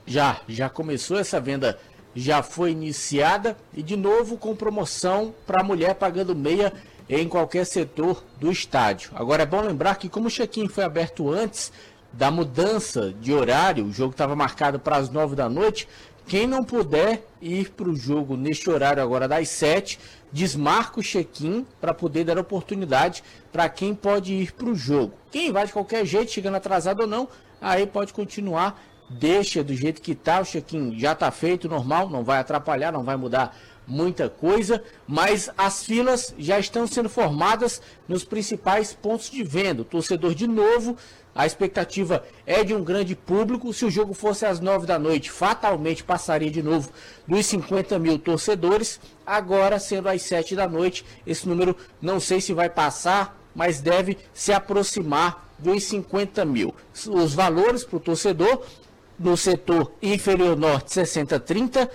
[0.06, 1.80] Já, já começou essa venda
[2.16, 6.74] já foi iniciada e de novo com promoção para a mulher pagando meia
[7.10, 9.12] em qualquer setor do estádio.
[9.16, 11.72] Agora é bom lembrar que como o check-in foi aberto antes
[12.12, 15.88] da mudança de horário, o jogo estava marcado para as nove da noite,
[16.28, 20.00] quem não puder ir para o jogo neste horário agora das sete,
[20.32, 25.14] desmarca o check-in para poder dar oportunidade para quem pode ir para o jogo.
[25.32, 27.28] Quem vai de qualquer jeito, chegando atrasado ou não,
[27.60, 32.24] aí pode continuar deixa do jeito que tá, o check-in já tá feito, normal, não
[32.24, 38.24] vai atrapalhar, não vai mudar muita coisa, mas as filas já estão sendo formadas nos
[38.24, 39.82] principais pontos de venda.
[39.82, 40.98] O torcedor de novo,
[41.36, 43.74] a expectativa é de um grande público.
[43.74, 46.92] Se o jogo fosse às 9 da noite, fatalmente passaria de novo
[47.28, 49.00] dos 50 mil torcedores.
[49.26, 54.18] Agora, sendo às 7 da noite, esse número não sei se vai passar, mas deve
[54.34, 56.74] se aproximar dos 50 mil.
[57.10, 58.64] Os valores para o torcedor
[59.24, 61.90] no setor inferior norte 60-30,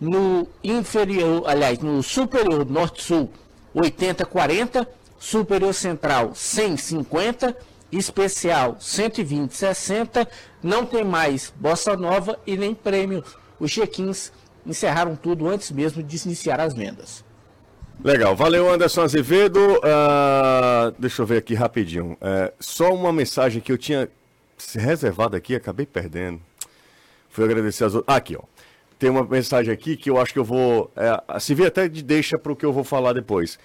[0.00, 3.30] no inferior, aliás, no superior norte-sul
[3.74, 4.86] 80-40,
[5.18, 7.56] superior central 150,
[7.90, 10.26] especial 120-60,
[10.62, 13.24] não tem mais bossa nova e nem prêmio.
[13.58, 14.32] Os check-ins
[14.66, 17.24] encerraram tudo antes mesmo de iniciar as vendas.
[18.02, 19.60] Legal, valeu Anderson Azevedo.
[19.76, 22.12] Uh, deixa eu ver aqui rapidinho.
[22.14, 24.10] Uh, só uma mensagem que eu tinha
[24.74, 26.40] reservado aqui, acabei perdendo.
[27.34, 28.14] Fui agradecer as outras.
[28.14, 28.42] Ah, aqui, ó.
[28.96, 30.88] Tem uma mensagem aqui que eu acho que eu vou.
[30.94, 33.58] É, se vê até de deixa para o que eu vou falar depois.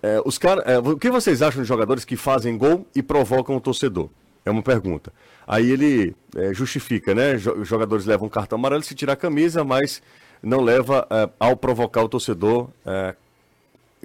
[0.00, 3.56] É, os cara, é, o que vocês acham de jogadores que fazem gol e provocam
[3.56, 4.08] o torcedor?
[4.44, 5.12] É uma pergunta.
[5.44, 7.34] Aí ele é, justifica, né?
[7.34, 10.00] Os jogadores levam cartão amarelo se tirar a camisa, mas
[10.40, 13.16] não leva é, ao provocar o torcedor é,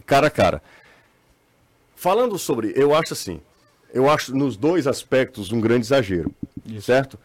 [0.03, 0.63] cara a cara.
[1.95, 3.39] Falando sobre, eu acho assim,
[3.93, 6.31] eu acho nos dois aspectos um grande exagero,
[6.65, 6.87] Isso.
[6.87, 7.19] certo?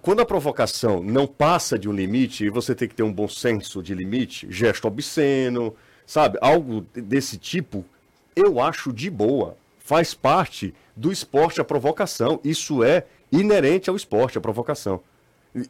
[0.00, 3.28] Quando a provocação não passa de um limite, e você tem que ter um bom
[3.28, 5.74] senso de limite, gesto obsceno,
[6.06, 6.38] sabe?
[6.40, 7.84] Algo desse tipo,
[8.34, 9.56] eu acho de boa.
[9.78, 12.40] Faz parte do esporte a provocação.
[12.42, 15.00] Isso é inerente ao esporte, a provocação.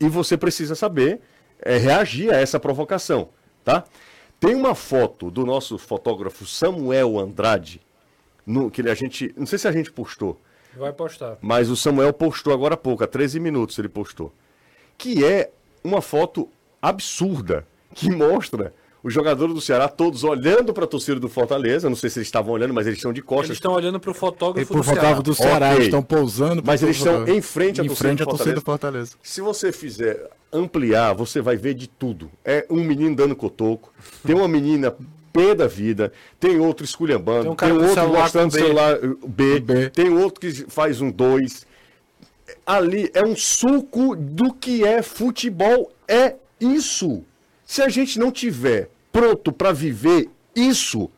[0.00, 1.20] E você precisa saber
[1.60, 3.28] é, reagir a essa provocação,
[3.64, 3.84] tá?
[4.38, 7.80] Tem uma foto do nosso fotógrafo Samuel Andrade,
[8.46, 10.40] no, que a gente, não sei se a gente postou,
[10.76, 11.38] Vai postar.
[11.40, 14.32] Mas o Samuel postou agora há pouco, há 13 minutos ele postou.
[14.96, 15.50] Que é
[15.82, 16.48] uma foto
[16.80, 18.72] absurda que mostra
[19.04, 21.90] os jogadores do Ceará todos olhando para a torcida do Fortaleza.
[21.90, 23.50] Não sei se eles estavam olhando, mas eles estão de costas.
[23.50, 25.66] Eles estão olhando para o fotógrafo, do, fotógrafo do Ceará.
[25.66, 25.76] Okay.
[25.76, 26.62] Eles estão pousando.
[26.64, 28.54] Mas eles estão em frente à torcida, frente do, Fortaleza.
[28.54, 29.16] do Fortaleza.
[29.22, 32.30] Se você fizer ampliar, você vai ver de tudo.
[32.42, 33.92] É um menino dando cotoco,
[34.24, 34.94] tem uma menina
[35.34, 38.58] pé da vida, tem outro esculhambando, tem, um tem outro mostrando B.
[38.58, 41.66] celular B, B, tem outro que faz um 2.
[42.64, 47.24] Ali é um suco do que é futebol, é isso.
[47.66, 51.10] Se a gente não tiver pronto para viver isso,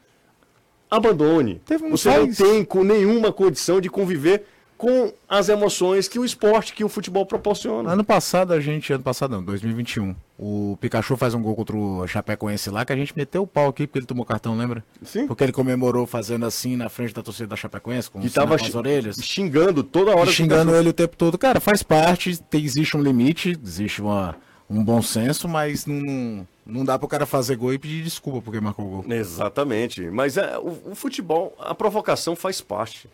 [0.90, 1.60] abandone.
[1.82, 4.46] Um Você não tem com nenhuma condição de conviver
[4.76, 7.90] com as emoções que o esporte, que o futebol proporciona.
[7.90, 12.06] Ano passado a gente, ano passado não, 2021, o Pikachu faz um gol contra o
[12.06, 14.84] Chapecoense lá que a gente meteu o pau aqui porque ele tomou cartão, lembra?
[15.02, 15.26] Sim.
[15.26, 18.58] Porque ele comemorou fazendo assim na frente da torcida da Chapecoense, com, o sinal tava
[18.58, 19.16] com as orelhas.
[19.22, 20.28] xingando toda hora.
[20.28, 21.38] E xingando ele o tempo todo.
[21.38, 24.36] Cara, faz parte, tem- existe um limite, existe uma,
[24.68, 28.60] um bom senso, mas não, não, dá pro cara fazer gol e pedir desculpa porque
[28.60, 29.04] marcou o gol.
[29.08, 30.02] Exatamente.
[30.10, 33.08] Mas é, o, o futebol, a provocação faz parte.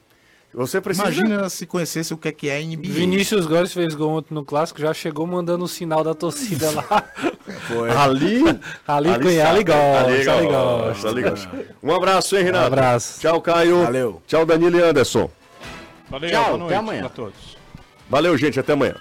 [0.55, 1.07] Você precisa.
[1.07, 2.91] Imagina se conhecesse o que é que é NBA.
[2.93, 7.05] Vinícius Góes fez gol ontem no clássico, já chegou mandando o sinal da torcida lá.
[7.99, 8.43] Ali.
[8.87, 11.51] Ali, Ali ali, ali gosta, Ali ali gosta, ali gosta.
[11.83, 12.65] Um abraço, hein, Renato?
[12.65, 13.21] Um abraço.
[13.21, 13.83] Tchau, Caio.
[13.85, 14.23] Valeu.
[14.27, 15.31] Tchau, Danilo e Anderson.
[16.09, 17.01] Valeu, Tchau, boa até noite amanhã.
[17.01, 17.57] pra todos.
[18.09, 18.61] Valeu, gente.
[18.61, 18.95] Até amanhã.